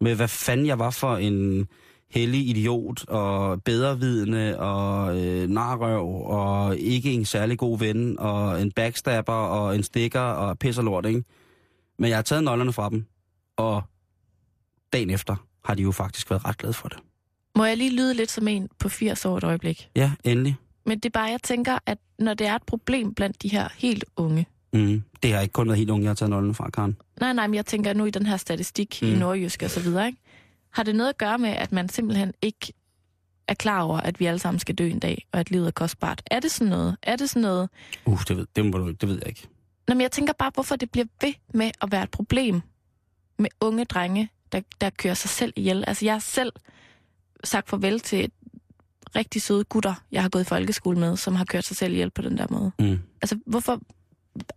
[0.00, 1.66] Med hvad fanden jeg var for en
[2.10, 8.72] hellig idiot og bedrevidende og øh, narrøv og ikke en særlig god ven og en
[8.72, 11.24] backstabber og en stikker og pis og lort, ikke?
[11.98, 13.06] Men jeg har taget nøglerne fra dem,
[13.56, 13.82] og
[14.92, 16.98] dagen efter har de jo faktisk været ret glade for det.
[17.56, 19.88] Må jeg lige lyde lidt som en på 80 år et øjeblik?
[19.96, 20.56] Ja, endelig.
[20.86, 23.68] Men det er bare, jeg tænker, at når det er et problem blandt de her
[23.76, 25.02] helt unge, Mm.
[25.22, 26.96] Det har ikke kun været helt unge, jeg har taget nøglerne fra, Karen.
[27.20, 29.08] Nej, nej, men jeg tænker nu i den her statistik mm.
[29.08, 29.14] i.
[29.14, 30.18] Nordjysk og så videre, ikke?
[30.70, 32.72] Har det noget at gøre med, at man simpelthen ikke
[33.48, 35.70] er klar over, at vi alle sammen skal dø en dag, og at livet er
[35.70, 36.22] kostbart?
[36.30, 36.96] Er det sådan noget?
[37.02, 37.68] Er det sådan noget?
[38.04, 39.48] Uh, det ved, det, må du, det ved jeg ikke.
[39.88, 42.60] Nå, men jeg tænker bare, hvorfor det bliver ved med at være et problem
[43.38, 45.84] med unge drenge, der, der kører sig selv ihjel.
[45.86, 46.52] Altså, jeg har selv
[47.44, 48.30] sagt farvel til
[49.16, 52.10] rigtig søde gutter, jeg har gået i folkeskole med, som har kørt sig selv ihjel
[52.10, 52.72] på den der måde.
[52.78, 52.98] Mm.
[53.22, 53.80] Altså, hvorfor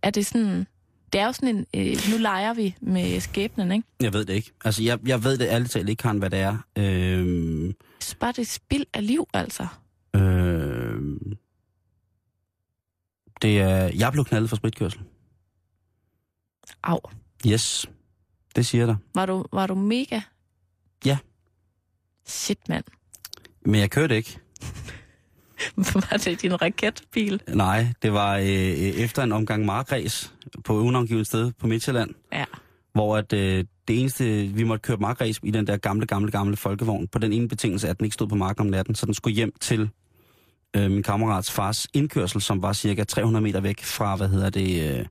[0.02, 0.66] er det sådan...
[1.12, 1.66] Det er jo sådan en...
[1.74, 3.88] Øh, nu leger vi med skæbnen, ikke?
[4.00, 4.52] Jeg ved det ikke.
[4.64, 6.56] Altså, jeg, jeg ved det ærligt talt ikke, Karen, hvad det er.
[6.78, 7.74] Øhm,
[8.20, 9.66] bare, det spild af liv, altså.
[10.16, 11.36] øhm,
[13.42, 13.90] det er...
[13.98, 15.00] Jeg blev knaldet for spritkørsel.
[16.82, 16.98] Au.
[17.46, 17.86] Yes.
[18.58, 18.96] Det siger der.
[19.14, 20.20] Var du, var du mega?
[21.04, 21.18] Ja.
[22.26, 22.84] Shit, mand.
[23.66, 24.38] Men jeg kørte ikke.
[25.94, 27.42] var det din raketbil?
[27.48, 30.34] Nej, det var øh, efter en omgang markræs
[30.64, 32.44] på unavngivet sted på Midtjylland, Ja.
[32.92, 36.56] hvor at, øh, det eneste, vi måtte køre markræs i den der gamle, gamle, gamle
[36.56, 39.14] folkevogn, på den ene betingelse, at den ikke stod på marken om natten, så den
[39.14, 39.90] skulle hjem til
[40.76, 44.98] øh, min kammerats fars indkørsel, som var cirka 300 meter væk fra, hvad hedder det,
[44.98, 45.06] øh,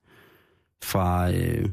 [0.84, 1.70] fra, øh,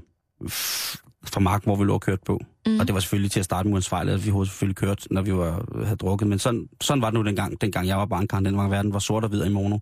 [1.27, 2.41] fra marken, hvor vi lå og kørte på.
[2.67, 2.81] Mm.
[2.81, 5.23] Og det var selvfølgelig til at starte med fejl, at vi havde selvfølgelig kørt, når
[5.23, 6.29] vi var, havde drukket.
[6.29, 8.99] Men sådan, sådan var det nu dengang, dengang jeg var barn, den var verden var
[8.99, 9.79] sort og hvid i mono.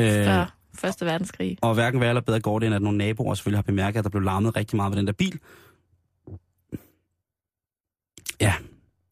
[0.00, 1.58] Øh, Før Første Verdenskrig.
[1.62, 4.04] og hverken værre eller bedre går det, end at nogle naboer selvfølgelig har bemærket, at
[4.04, 5.38] der blev larmet rigtig meget ved den der bil.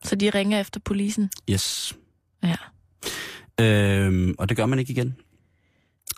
[0.04, 1.30] Så de ringer efter polisen.
[1.50, 1.96] Yes.
[2.42, 2.56] Ja.
[3.60, 5.16] Øhm, og det gør man ikke igen.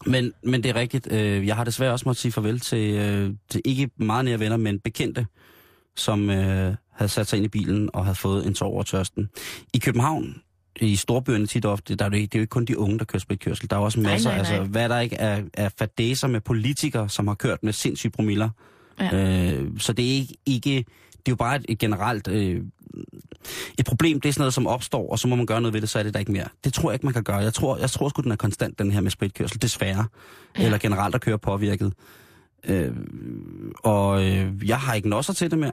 [0.07, 1.13] Men, men det er rigtigt.
[1.13, 4.57] Øh, jeg har desværre også måttet sige farvel til, øh, til ikke meget nære venner,
[4.57, 5.27] men bekendte,
[5.97, 9.31] som øh, havde sat sig ind i bilen og havde fået en tår over tørsten.
[9.75, 10.43] I København,
[10.81, 12.99] i storbyerne tit ofte, der er det, ikke, det er jo ikke kun de unge,
[12.99, 13.71] der kører spritkørsel.
[13.71, 14.51] Der er også Nej, masser, nej, nej.
[14.51, 18.51] altså hvad der ikke er, er fadæser med politikere, som har kørt med sindssyge promiller.
[19.01, 19.53] Ja.
[19.53, 20.85] Øh, så det er ikke, ikke,
[21.27, 22.63] det er jo bare et, et generelt, øh,
[23.79, 25.81] et problem, det er sådan noget, som opstår, og så må man gøre noget ved
[25.81, 26.49] det, så er det der ikke mere.
[26.65, 27.37] Det tror jeg ikke, man kan gøre.
[27.37, 30.07] Jeg tror, jeg tror sgu, den er konstant, den her med spritkørsel, desværre.
[30.59, 30.65] Ja.
[30.65, 31.93] Eller generelt at køre påvirket.
[32.69, 32.97] Øh,
[33.79, 35.73] og øh, jeg har ikke nosser til det mere.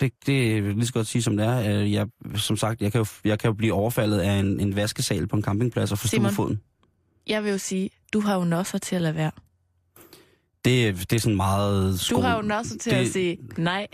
[0.00, 1.80] Det, det er lige så godt at sige, som det er.
[1.80, 4.76] Øh, Jeg, som sagt, jeg kan jo, jeg kan jo blive overfaldet af en, en
[4.76, 6.60] vaskesal på en campingplads og få foden.
[7.26, 9.30] Jeg vil jo sige, du har jo nosser til at lade være.
[10.64, 11.92] Det, det er sådan meget...
[11.92, 13.86] Du sko- har jo nosser til det- at sige, nej,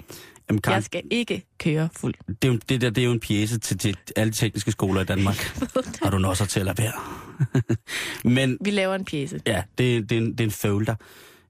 [0.51, 2.15] Jamen, Karen, jeg skal ikke køre fuld.
[2.29, 5.01] det, er jo, det, der, det er jo en pjæse til, til alle tekniske skoler
[5.01, 5.37] i Danmark.
[6.03, 6.93] Har du nosser til at lade være?
[8.25, 9.41] Men Vi laver en pjæse.
[9.47, 10.95] ja, det, det, er en, det er en folder.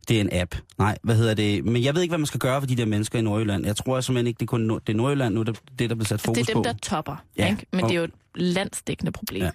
[0.08, 0.54] Det er en app.
[0.78, 1.64] Nej, hvad hedder det?
[1.64, 3.66] Men jeg ved ikke, hvad man skal gøre for de der mennesker i Nordjylland.
[3.66, 5.96] Jeg tror simpelthen ikke, det er kun Nord- det er Nordjylland nu, det, det der
[5.96, 6.62] bliver sat fokus Det er dem, på.
[6.62, 7.16] der topper.
[7.38, 7.66] Ja, Ikke?
[7.72, 9.42] Men og- det er jo et landsdækkende problem.
[9.42, 9.50] Ja.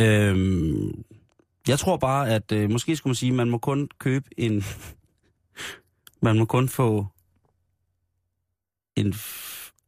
[0.00, 1.04] Øhm,
[1.68, 4.64] jeg tror bare, at øh, måske skulle man sige, at man må kun købe en...
[6.22, 7.06] man må kun få
[8.96, 9.14] en,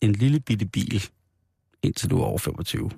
[0.01, 1.09] en lille bitte bil,
[1.83, 2.91] indtil du er over 25.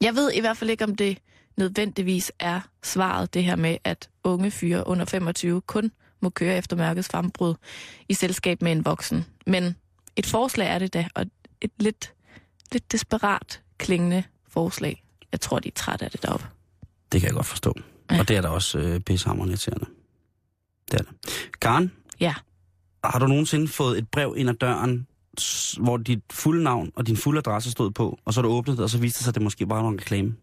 [0.00, 1.18] Jeg ved i hvert fald ikke, om det
[1.56, 6.76] nødvendigvis er svaret, det her med, at unge fyre under 25 kun må køre efter
[6.76, 7.54] mørkets frembrud
[8.08, 9.24] i selskab med en voksen.
[9.46, 9.76] Men
[10.16, 11.26] et forslag er det da, og
[11.60, 12.14] et lidt,
[12.72, 15.04] lidt desperat klingende forslag.
[15.32, 16.46] Jeg tror, de er trætte af det deroppe.
[17.12, 17.74] Det kan jeg godt forstå.
[18.10, 18.18] Ja.
[18.18, 19.86] Og det er da også øh, pissehammerende irriterende.
[20.90, 21.12] Det er det.
[21.60, 21.92] Karen?
[22.20, 22.34] Ja.
[23.04, 25.06] Har du nogensinde fået et brev ind ad døren,
[25.80, 28.76] hvor dit fulde navn og din fulde adresse stod på, og så har du åbnet
[28.76, 30.34] det, og så viste det sig, at det måske bare var en reklame?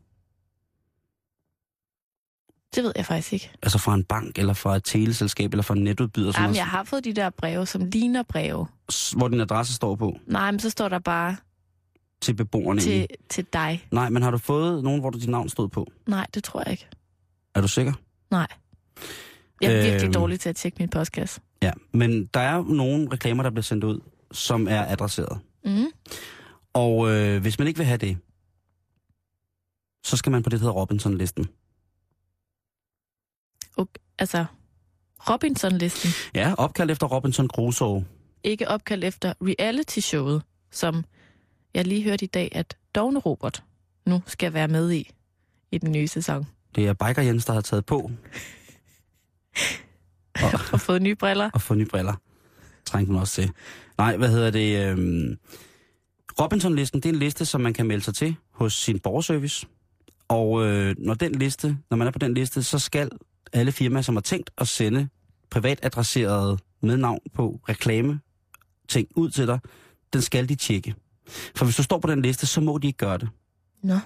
[2.75, 3.51] Det ved jeg faktisk ikke.
[3.63, 6.67] Altså fra en bank, eller fra et teleselskab, eller fra en netudbyder, som Jamen, jeg
[6.67, 8.67] har fået de der breve, som ligner breve.
[9.17, 11.37] hvor din adresse står på Nej, men så står der bare
[12.21, 13.05] til beboerne til, i.
[13.29, 13.87] til dig.
[13.91, 15.87] Nej, men har du fået nogen, hvor du dit navn stod på?
[16.07, 16.87] Nej, det tror jeg ikke.
[17.55, 17.93] Er du sikker?
[18.31, 18.47] Nej.
[19.61, 20.13] Jeg er virkelig Øhm.
[20.13, 21.41] dårlig til at tjekke min postkasse.
[21.61, 23.99] Ja, men der er nogle reklamer, der bliver sendt ud,
[24.32, 25.39] som er adresseret.
[25.65, 25.86] Mm.
[26.73, 28.17] Og øh, hvis man ikke vil have det,
[30.05, 31.47] så skal man på det, der hedder Robinson-listen.
[33.77, 33.99] Okay.
[34.19, 34.45] Altså,
[35.30, 36.09] Robinson-listen.
[36.36, 38.05] Ja, opkaldt efter Robinson Crusoe.
[38.43, 41.05] Ikke opkaldt efter reality-showet, som
[41.73, 43.63] jeg lige hørte i dag, at Dogne Robert
[44.05, 45.11] nu skal være med i,
[45.71, 46.47] i den nye sæson.
[46.75, 48.11] Det er Biker Jens, der har taget på
[50.73, 51.49] Og fået nye briller.
[51.53, 52.13] og fået nye briller.
[52.89, 53.51] Trængte man også til.
[53.97, 54.85] Nej, hvad hedder det?
[54.85, 55.37] Øhm...
[56.39, 59.67] Robinson-listen, det er en liste, som man kan melde sig til hos sin borgerservice.
[60.27, 63.09] Og øh, når, den liste, når man er på den liste, så skal
[63.53, 65.07] alle firmaer, som har tænkt at sende
[65.49, 68.19] privat adresseret med navn på reklame
[68.87, 69.59] ting ud til dig,
[70.13, 70.95] den skal de tjekke.
[71.55, 73.29] For hvis du står på den liste, så må de ikke gøre det.
[73.83, 73.99] Nå.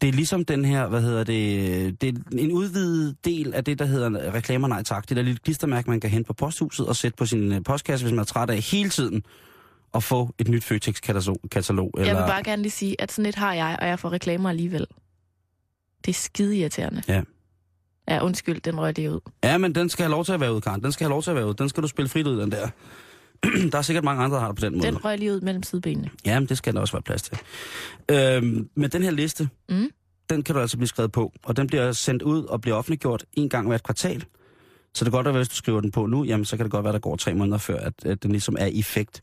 [0.00, 3.78] Det er ligesom den her, hvad hedder det, det er en udvidet del af det,
[3.78, 5.08] der hedder reklamer nej tak.
[5.08, 8.04] Det der lille klistermærke, man kan hente på posthuset og sætte på sin øh, postkasse,
[8.04, 9.22] hvis man er træt af hele tiden
[9.94, 11.90] at få et nyt Føtex-katalog.
[11.94, 12.06] Eller...
[12.06, 14.50] Jeg vil bare gerne lige sige, at sådan et har jeg, og jeg får reklamer
[14.50, 14.86] alligevel.
[16.04, 17.02] Det er skide irriterende.
[17.08, 17.22] Ja.
[18.08, 19.20] Ja, undskyld, den røg lige ud.
[19.44, 20.82] Ja, men den skal have lov til at være ud, Karen.
[20.82, 21.54] Den skal have lov til at være ud.
[21.54, 22.68] Den skal du spille frit ud, den der.
[23.72, 24.86] der er sikkert mange andre, der har det på den måde.
[24.86, 26.10] Den røg lige ud mellem sidebenene.
[26.26, 27.38] Ja, men det skal der også være plads til.
[28.10, 29.90] Øhm, men den her liste, Mm.
[30.30, 33.24] den kan du altså blive skrevet på, og den bliver sendt ud og bliver offentliggjort
[33.32, 34.24] en gang hvert kvartal.
[34.94, 36.70] Så det kan godt være, hvis du skriver den på nu, jamen så kan det
[36.72, 39.22] godt være, der går tre måneder før, at, at den ligesom er i effekt.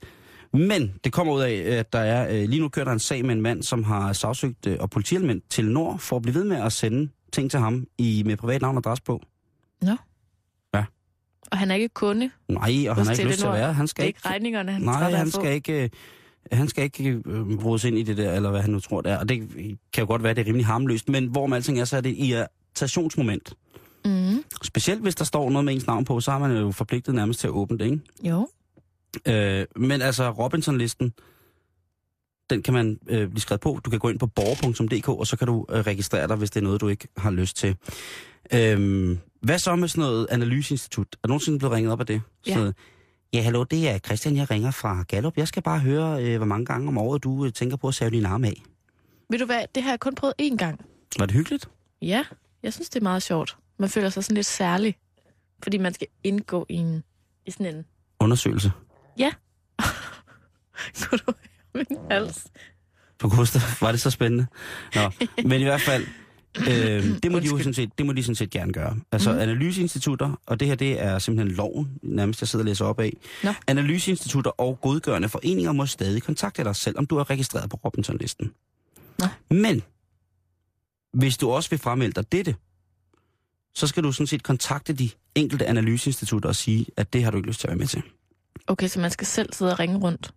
[0.53, 3.25] Men det kommer ud af, at der er, øh, lige nu kører der en sag
[3.25, 6.43] med en mand, som har sagsøgt øh, og politielement til Nord for at blive ved
[6.43, 9.21] med at sende ting til ham i, med privat navn og adresse på.
[11.51, 12.29] Og han er ikke kunde.
[12.47, 13.73] Nej, og han har ikke lyst til at være.
[13.73, 15.89] Han Det skal er ikke, regningerne, han nej, han skal ikke, øh,
[16.51, 19.11] han skal ikke øh, rodes ind i det der, eller hvad han nu tror, det
[19.11, 19.17] er.
[19.17, 19.39] Og det
[19.93, 21.09] kan jo godt være, det er rimelig harmløst.
[21.09, 23.53] Men hvor med alting er, så er det et irritationsmoment.
[24.05, 24.43] Mm.
[24.63, 27.39] Specielt hvis der står noget med ens navn på, så har man jo forpligtet nærmest
[27.39, 27.99] til at åbne det, ikke?
[28.23, 28.47] Jo.
[29.27, 31.13] Øh, men altså, Robinson-listen,
[32.49, 33.79] den kan man øh, blive skrevet på.
[33.85, 36.59] Du kan gå ind på borger.dk, og så kan du øh, registrere dig, hvis det
[36.59, 37.75] er noget, du ikke har lyst til.
[38.53, 41.07] Øh, hvad så med sådan noget analyseinstitut?
[41.23, 42.21] Er du nogensinde blevet ringet op af det?
[42.47, 42.55] Ja.
[42.55, 42.75] Noget,
[43.33, 45.37] ja, hallo, det er Christian, jeg ringer fra Gallup.
[45.37, 47.95] Jeg skal bare høre, øh, hvor mange gange om året du øh, tænker på at
[47.95, 48.63] save din arme af.
[49.29, 50.85] Ved du hvad, det har jeg kun prøvet én gang.
[51.19, 51.69] Var det hyggeligt?
[52.01, 52.23] Ja,
[52.63, 53.57] jeg synes, det er meget sjovt.
[53.79, 54.95] Man føler sig sådan lidt særlig,
[55.63, 57.03] fordi man skal indgå i, en,
[57.45, 57.85] i sådan en...
[58.19, 58.71] Undersøgelse.
[61.09, 61.33] Kunne du
[61.75, 62.47] høre min hals?
[63.19, 64.47] På Gustav, var det så spændende?
[64.95, 65.11] Nå,
[65.49, 66.07] men i hvert fald,
[66.59, 68.95] øh, det, må de jo sådan set, det må de sådan set gerne gøre.
[69.11, 69.39] Altså mm.
[69.39, 73.13] analyseinstitutter, og det her det er simpelthen loven, nærmest jeg sidder og læser op af.
[73.43, 73.53] Nå.
[73.67, 78.51] Analyseinstitutter og godgørende foreninger må stadig kontakte dig, selvom du er registreret på Robinson-listen.
[79.19, 79.25] Nå.
[79.49, 79.81] Men,
[81.13, 82.55] hvis du også vil fremmelde dig dette,
[83.75, 87.37] så skal du sådan set kontakte de enkelte analyseinstitutter og sige, at det har du
[87.37, 88.01] ikke lyst til at være med til.
[88.67, 90.33] Okay, så man skal selv sidde og ringe rundt.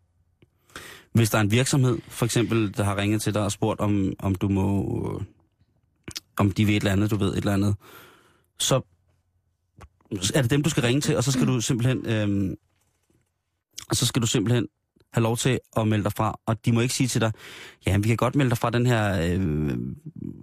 [1.13, 4.13] Hvis der er en virksomhed, for eksempel, der har ringet til dig og spurgt, om,
[4.19, 5.23] om du må...
[6.37, 7.77] om de ved et eller andet, du ved et eller andet,
[8.59, 8.81] så
[10.35, 12.57] er det dem, du skal ringe til, og så skal du simpelthen...
[13.91, 14.67] Og så skal du simpelthen
[15.13, 17.33] have lov til at melde dig fra, og de må ikke sige til dig,
[17.87, 19.79] ja, vi kan godt melde dig fra den her øh,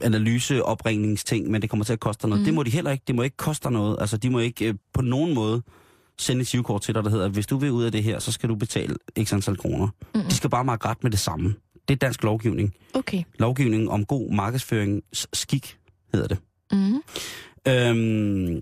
[0.01, 2.41] analyseopringningsting, men det kommer til at koste dig noget.
[2.41, 2.45] Mm.
[2.45, 3.03] Det må de heller ikke.
[3.07, 3.97] Det må ikke koste dig noget.
[3.99, 5.61] Altså, de må ikke øh, på nogen måde
[6.17, 8.31] sende et sivkort til dig, der hedder, hvis du vil ud af det her, så
[8.31, 9.87] skal du betale x antal kroner.
[10.15, 10.21] Mm.
[10.21, 11.55] De skal bare markere ret med det samme.
[11.87, 12.73] Det er dansk lovgivning.
[12.93, 13.23] Okay.
[13.39, 15.77] Lovgivning om god markedsførings skik,
[16.13, 16.37] hedder det.
[16.71, 17.01] Mm.
[17.67, 18.61] Øhm,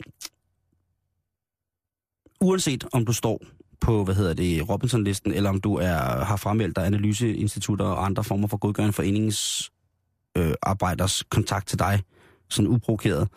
[2.42, 3.42] uanset om du står
[3.82, 8.24] på, hvad hedder det, Robinson-listen, eller om du er, har fremmeldt dig analyseinstitutter og andre
[8.24, 9.72] former for godgørende foreningens
[10.38, 12.04] øh, arbejders kontakt til dig,
[12.50, 13.30] sådan uprovokeret.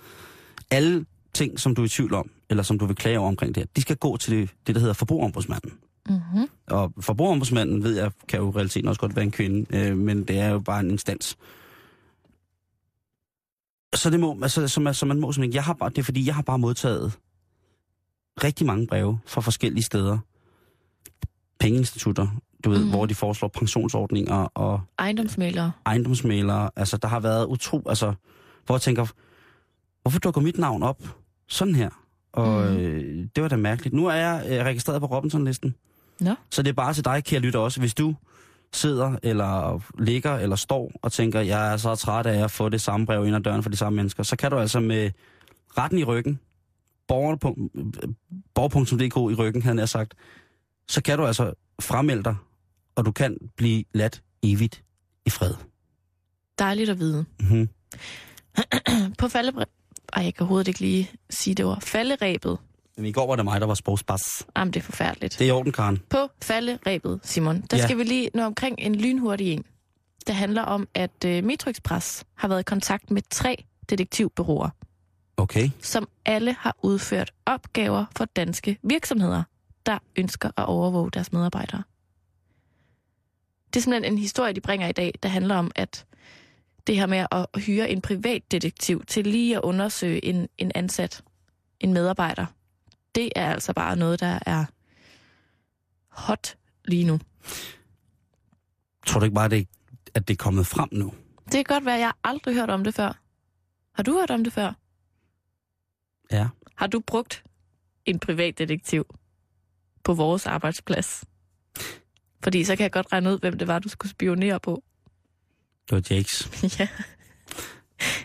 [0.70, 3.54] Alle ting, som du er i tvivl om, eller som du vil klage over omkring
[3.54, 5.72] det her, de skal gå til det, det der hedder forbrugerombudsmanden.
[6.66, 10.24] Og forbrugerombudsmanden, ved jeg, kan jo i realiteten også godt være en kvinde, øh, men
[10.24, 11.38] det er jo bare en instans.
[13.94, 16.26] Så det må, altså, som, som man må simpelthen, jeg har bare, det er fordi,
[16.26, 17.12] jeg har bare modtaget
[18.44, 20.18] rigtig mange breve fra forskellige steder.
[21.60, 22.28] Pengeinstitutter,
[22.64, 22.90] du ved, mm.
[22.90, 25.72] hvor de foreslår pensionsordninger og Ejendomsmælere.
[25.86, 26.70] ejendomsmalere.
[26.76, 28.14] Altså, der har været utro, altså,
[28.66, 29.06] hvor jeg tænker,
[30.02, 31.02] hvorfor dukker mit navn op
[31.48, 31.90] sådan her?
[32.32, 32.76] Og mm.
[32.76, 33.94] øh, det var da mærkeligt.
[33.94, 35.74] Nu er jeg øh, registreret på Robinson-listen.
[36.20, 36.34] Nå.
[36.50, 37.80] Så det er bare til dig, kære lytter også.
[37.80, 38.14] Hvis du
[38.72, 42.80] sidder eller ligger eller står og tænker, jeg er så træt af at få det
[42.80, 45.10] samme brev ind ad døren for de samme mennesker, så kan du altså med
[45.78, 46.40] retten i ryggen,
[47.08, 47.36] borger-
[48.54, 50.14] borger.dk i ryggen, havde jeg sagt,
[50.88, 52.36] så kan du altså fremmelde dig,
[52.94, 54.82] og du kan blive ladt evigt
[55.26, 55.54] i fred.
[56.58, 57.24] Dejligt at vide.
[57.40, 57.68] Mm-hmm.
[59.18, 59.64] På falderæbet...
[60.12, 61.80] Ej, jeg kan overhovedet ikke lige sige det ord.
[61.80, 62.58] Falderæbet.
[62.96, 64.46] Men i går var det mig, der var sportsbas.
[64.56, 65.38] Jamen, det er forfærdeligt.
[65.38, 66.02] Det er i orden, Karen.
[66.10, 67.84] På falderæbet, Simon, der Ja.
[67.84, 69.64] skal vi lige nå omkring en lynhurtig en.
[70.26, 74.68] Det handler om, at øh, Metro Express har været i kontakt med tre detektivbureauer.
[75.36, 75.70] Okay.
[75.80, 79.42] som alle har udført opgaver for danske virksomheder,
[79.86, 81.82] der ønsker at overvåge deres medarbejdere.
[83.66, 86.04] Det er simpelthen en historie, de bringer i dag, der handler om, at
[86.86, 91.22] det her med at hyre en privatdetektiv til lige at undersøge en, en ansat,
[91.80, 92.46] en medarbejder,
[93.14, 94.64] det er altså bare noget, der er
[96.08, 97.20] hot lige nu.
[99.06, 99.68] Tror du ikke bare, det,
[100.14, 101.12] at det er kommet frem nu?
[101.44, 103.20] Det kan godt være, at jeg har aldrig hørt om det før.
[103.92, 104.72] Har du hørt om det før?
[106.32, 106.48] Ja.
[106.74, 107.44] Har du brugt
[108.04, 109.16] en privatdetektiv
[110.04, 111.24] på vores arbejdsplads?
[112.42, 114.82] Fordi så kan jeg godt regne ud, hvem det var, du skulle spionere på.
[115.90, 116.48] Det var Jakes.
[116.78, 116.88] ja.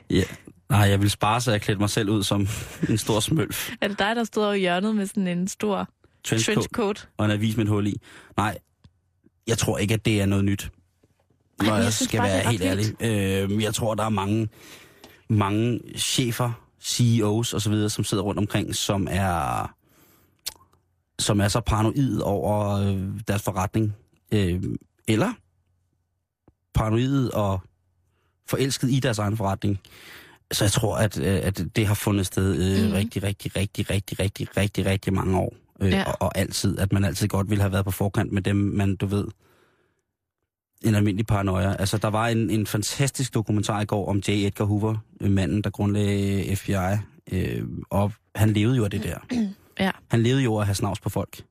[0.10, 0.24] Ja.
[0.70, 2.48] Nej, jeg vil spare, så jeg klædte mig selv ud som
[2.90, 3.72] en stor smølf.
[3.82, 5.90] Er det dig, der stod over i hjørnet med sådan en stor
[6.24, 7.10] Trenchcoat trenchcoat?
[7.18, 8.02] og en avis med et hul i.
[8.38, 8.58] Nej,
[9.48, 10.72] jeg tror ikke, at det er noget nyt.
[11.60, 12.86] Når men jeg jeg, skal bare, være helt ærlig.
[13.02, 14.50] Øh, jeg tror, der er mange,
[15.30, 16.52] mange chefer,
[16.82, 19.76] CEOs og så videre, som sidder rundt omkring, som er,
[21.20, 23.96] som er så paranoid over øh, deres forretning.
[24.32, 24.64] Øh,
[25.08, 25.34] eller
[26.74, 27.62] paranoid og
[28.48, 29.80] forelsket i deres egen forretning.
[30.52, 32.94] Så jeg tror, at, øh, at det har fundet sted øh, mm.
[32.94, 35.54] rigtig, rigtig, rigtig, rigtig, rigtig, rigtig, rigtig mange år.
[35.82, 36.04] Øh, Ja.
[36.04, 38.96] og, og altid, at man altid godt ville have været på forkant med dem, man,
[38.96, 39.26] du ved,
[40.84, 41.76] en almindelig paranoia.
[41.80, 44.30] Altså, der var en, en fantastisk dokumentar i går om J.
[44.30, 46.74] Edgar Hoover, øh, manden, der grundlagde FBI.
[47.32, 49.18] Øh, og han levede jo af det der.
[49.80, 49.92] Ja.
[50.08, 51.44] Han levede jo af at have snavs på folk.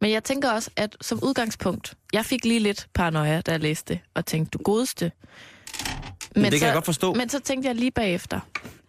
[0.00, 3.94] Men jeg tænker også, at som udgangspunkt, jeg fik lige lidt paranoia, da jeg læste
[3.94, 5.12] det, og tænkte, du godeste.
[6.34, 7.14] Men det kan så, jeg godt forstå.
[7.14, 8.40] Men så tænkte jeg lige bagefter,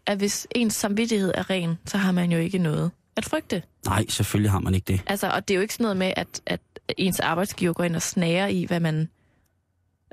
[0.05, 3.63] at hvis ens samvittighed er ren, så har man jo ikke noget at frygte.
[3.85, 5.01] Nej, selvfølgelig har man ikke det.
[5.07, 6.61] Altså, og det er jo ikke sådan noget med, at, at
[6.97, 9.09] ens arbejdsgiver går ind og snager i, hvad man...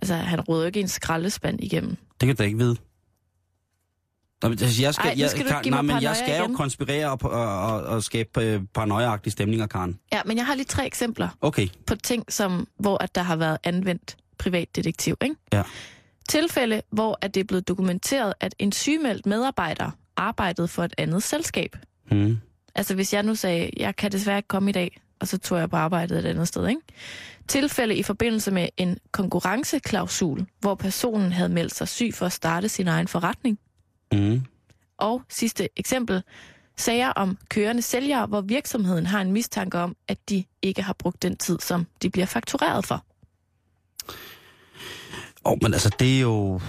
[0.03, 1.97] Altså, han råder jo ikke en skraldespand igennem.
[2.21, 2.77] Det kan du da ikke vide.
[4.43, 6.57] Nå, men, altså, jeg skal, Ej, jeg, Karen, nej, men jeg skal jo igen.
[6.57, 9.99] konspirere og, og, og, og skabe øh, paranoiaagtige stemninger, Karen.
[10.13, 13.37] Ja, men jeg har lige tre eksempler Okay, på ting, som, hvor at der har
[13.37, 15.17] været anvendt privatdetektiv.
[15.23, 15.35] Ikke?
[15.53, 15.63] Ja.
[16.29, 21.23] Tilfælde, hvor at det er blevet dokumenteret, at en sygemeldt medarbejder arbejdede for et andet
[21.23, 21.77] selskab.
[22.11, 22.39] hmm.
[22.75, 25.59] Altså hvis jeg nu sagde, jeg kan desværre ikke komme i dag, og så tog
[25.59, 26.69] jeg på arbejdet et andet sted.
[26.69, 26.81] Ikke?
[27.49, 32.69] Tilfælde i forbindelse med en konkurrenceklausul, hvor personen havde meldt sig syg for at starte
[32.69, 33.59] sin egen forretning.
[34.13, 34.43] Hmm.
[34.99, 36.23] Og sidste eksempel,
[36.77, 41.23] sager om kørende sælgere, hvor virksomheden har en mistanke om, at de ikke har brugt
[41.23, 43.05] den tid, som de bliver faktureret for.
[45.49, 46.61] Oh, men altså, det er jo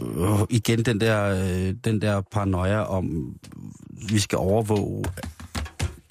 [0.00, 3.36] øh, igen den der, øh, den der paranoia om,
[4.08, 5.04] vi skal overvåge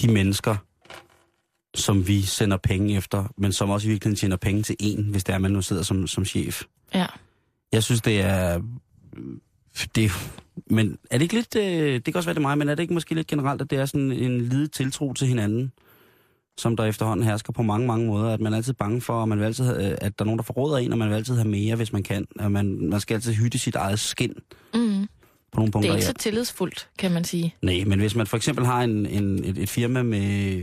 [0.01, 0.55] de mennesker,
[1.75, 5.23] som vi sender penge efter, men som også i virkeligheden tjener penge til en, hvis
[5.23, 6.63] det er, man nu sidder som, som chef.
[6.93, 7.05] Ja.
[7.71, 8.61] Jeg synes, det er...
[9.95, 10.11] Det,
[10.69, 11.55] men er det ikke lidt...
[11.55, 13.61] øh, Det kan også være det er mig, men er det ikke måske lidt generelt,
[13.61, 15.71] at det er sådan en lille tiltro til hinanden,
[16.57, 19.29] som der efterhånden hersker på mange, mange måder, at man er altid bange for, at,
[19.29, 21.35] man vil altid, have- at der er nogen, der forråder en, og man vil altid
[21.35, 22.25] have mere, hvis man kan.
[22.39, 24.33] At man, man skal altid hytte sit eget skin
[24.73, 24.79] Mm.
[25.51, 25.79] på nogle Det punkter.
[25.91, 26.11] er ikke ja.
[26.11, 27.55] så tillidsfuldt, kan man sige.
[27.61, 30.61] Nej, men hvis man for eksempel har en, en, et, et firma med...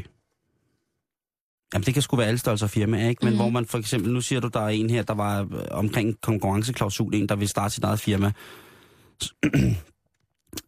[1.74, 3.24] Jamen, det kan sgu være alle størrelser firma, ikke?
[3.24, 3.38] Men mm.
[3.40, 4.12] hvor man for eksempel...
[4.12, 7.36] Nu siger du, der er en her, der var øh, omkring en konkurrenceklausul, en, der
[7.36, 8.32] vil starte sit eget firma.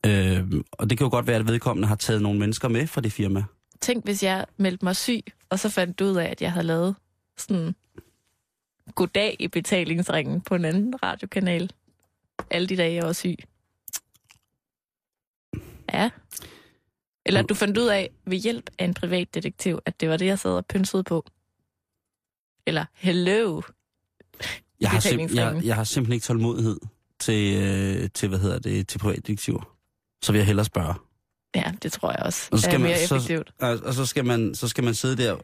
[0.06, 3.00] øh, og det kan jo godt være, at vedkommende har taget nogle mennesker med fra
[3.00, 3.44] det firma.
[3.84, 6.96] Tænk, hvis jeg meldte mig syg, og så fandt ud af, at jeg havde lavet
[7.36, 7.74] sådan
[8.94, 11.70] goddag i betalingsringen på en anden radiokanal.
[12.50, 13.36] Alle de dage, jeg var syg.
[15.92, 16.10] Ja.
[17.26, 20.26] Eller at du fandt ud af, ved hjælp af en privatdetektiv, at det var det,
[20.26, 21.26] jeg sad og pynsede på.
[22.66, 23.62] Eller, hello.
[24.80, 26.80] Jeg har, sim- jeg, jeg har simpelthen ikke tålmodighed
[27.18, 29.76] til, øh, til hvad hedder det, til privatdetektiver.
[30.22, 30.94] Så vil jeg hellere spørge.
[31.54, 32.48] Ja, det tror jeg også.
[32.52, 33.52] Og så er skal man- mere så- effektivt.
[33.60, 35.36] Og, og så, skal man, så skal man sidde der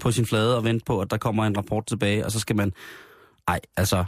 [0.00, 2.56] på sin flade og vente på, at der kommer en rapport tilbage, og så skal
[2.56, 2.72] man...
[3.48, 4.04] Ej, altså...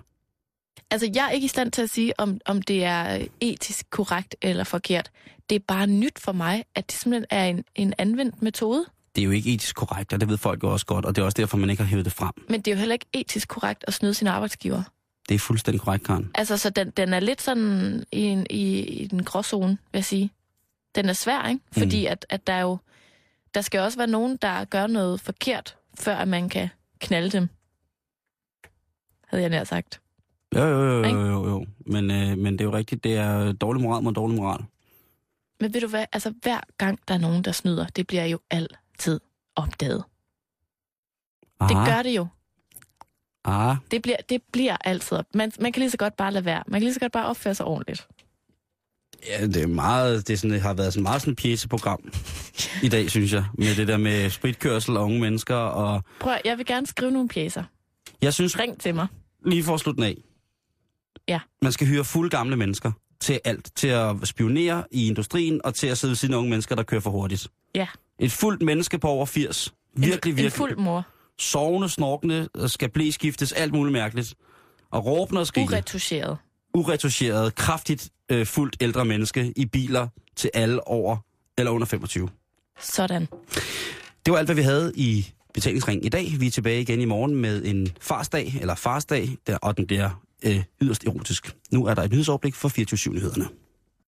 [0.91, 4.37] Altså, jeg er ikke i stand til at sige, om, om det er etisk korrekt
[4.43, 5.11] eller forkert.
[5.51, 8.85] Det er bare nyt for mig, at det simpelthen er en, en anvendt metode.
[9.17, 11.23] Det er jo ikke etisk korrekt, og det ved folk jo også godt, og det
[11.23, 12.33] er også derfor, man ikke har hævet det frem.
[12.49, 14.83] Men det er jo heller ikke etisk korrekt at snyde sin arbejdsgiver.
[15.29, 16.31] Det er fuldstændig korrekt, Karen.
[16.35, 20.05] Altså, så den, den er lidt sådan i, en, i, i den gråzone, vil jeg
[20.05, 20.31] sige.
[20.99, 21.61] Den er svær, ikke?
[21.73, 22.79] Fordi at, at der er jo...
[23.55, 26.69] Der skal også være nogen, der gør noget forkert, før at man kan
[26.99, 27.49] knalde dem.
[29.27, 30.01] Havde jeg nær sagt.
[30.55, 31.67] Jo, jo, jo, jo, jo, jo.
[31.87, 34.65] Men, øh, men det er jo rigtigt, det er dårlig moral mod dårlig moral.
[35.61, 36.05] Men ved du hvad?
[36.13, 39.21] Altså, hver gang der er nogen, der snyder, det bliver jo altid
[39.57, 40.05] opdaget.
[41.61, 42.27] Det Aha, gør det jo.
[43.45, 45.27] Ah, Det bliver, det bliver altid op.
[45.35, 46.63] Man, man kan lige så godt bare lade være.
[46.67, 48.09] Man kan lige så godt bare opføre sig ordentligt.
[49.27, 52.13] Ja, det er meget, det, er sådan, det har været sådan meget sådan et pjæseprogram
[52.83, 53.45] i dag, synes jeg.
[53.55, 55.55] Med det der med spritkørsel og unge mennesker.
[55.57, 57.63] Og Prøv, at- jeg vil gerne skrive nogle pjæser.
[58.23, 59.07] jeg synes, Ring til mig.
[59.47, 60.17] lige for at slutte af.
[61.29, 61.41] Ja.
[61.63, 63.71] Man skal hyre fulde gamle mennesker til alt.
[63.77, 66.83] Til at spionere i industrien og til at sidde ved siden af unge mennesker, der
[66.83, 67.49] kører for hurtigt.
[67.75, 67.87] Ja.
[68.21, 69.75] Et fuldt menneske på over 80.
[69.97, 70.45] Virkelig, en, virkelig.
[70.45, 71.07] En fuld mor.
[71.39, 74.35] Sovende, snorkende, skal blæskiftes, alt muligt mærkeligt.
[74.91, 75.73] Og råbende og skrigende.
[75.75, 76.37] Uretuscheret.
[76.75, 81.17] uretuscheret, kraftigt øh, fuldt ældre menneske i biler til alle over
[81.59, 82.29] eller under 25.
[82.81, 83.29] Sådan.
[84.27, 86.37] Det var alt, hvad vi havde i betalingsringen i dag.
[86.39, 90.23] Vi er tilbage igen i morgen med en farsdag, eller farsdag, der, og den bliver
[90.45, 91.57] øh, yderst erotisk.
[91.73, 93.49] Nu er der et nyhedsoverblik for 24-7-nyhederne.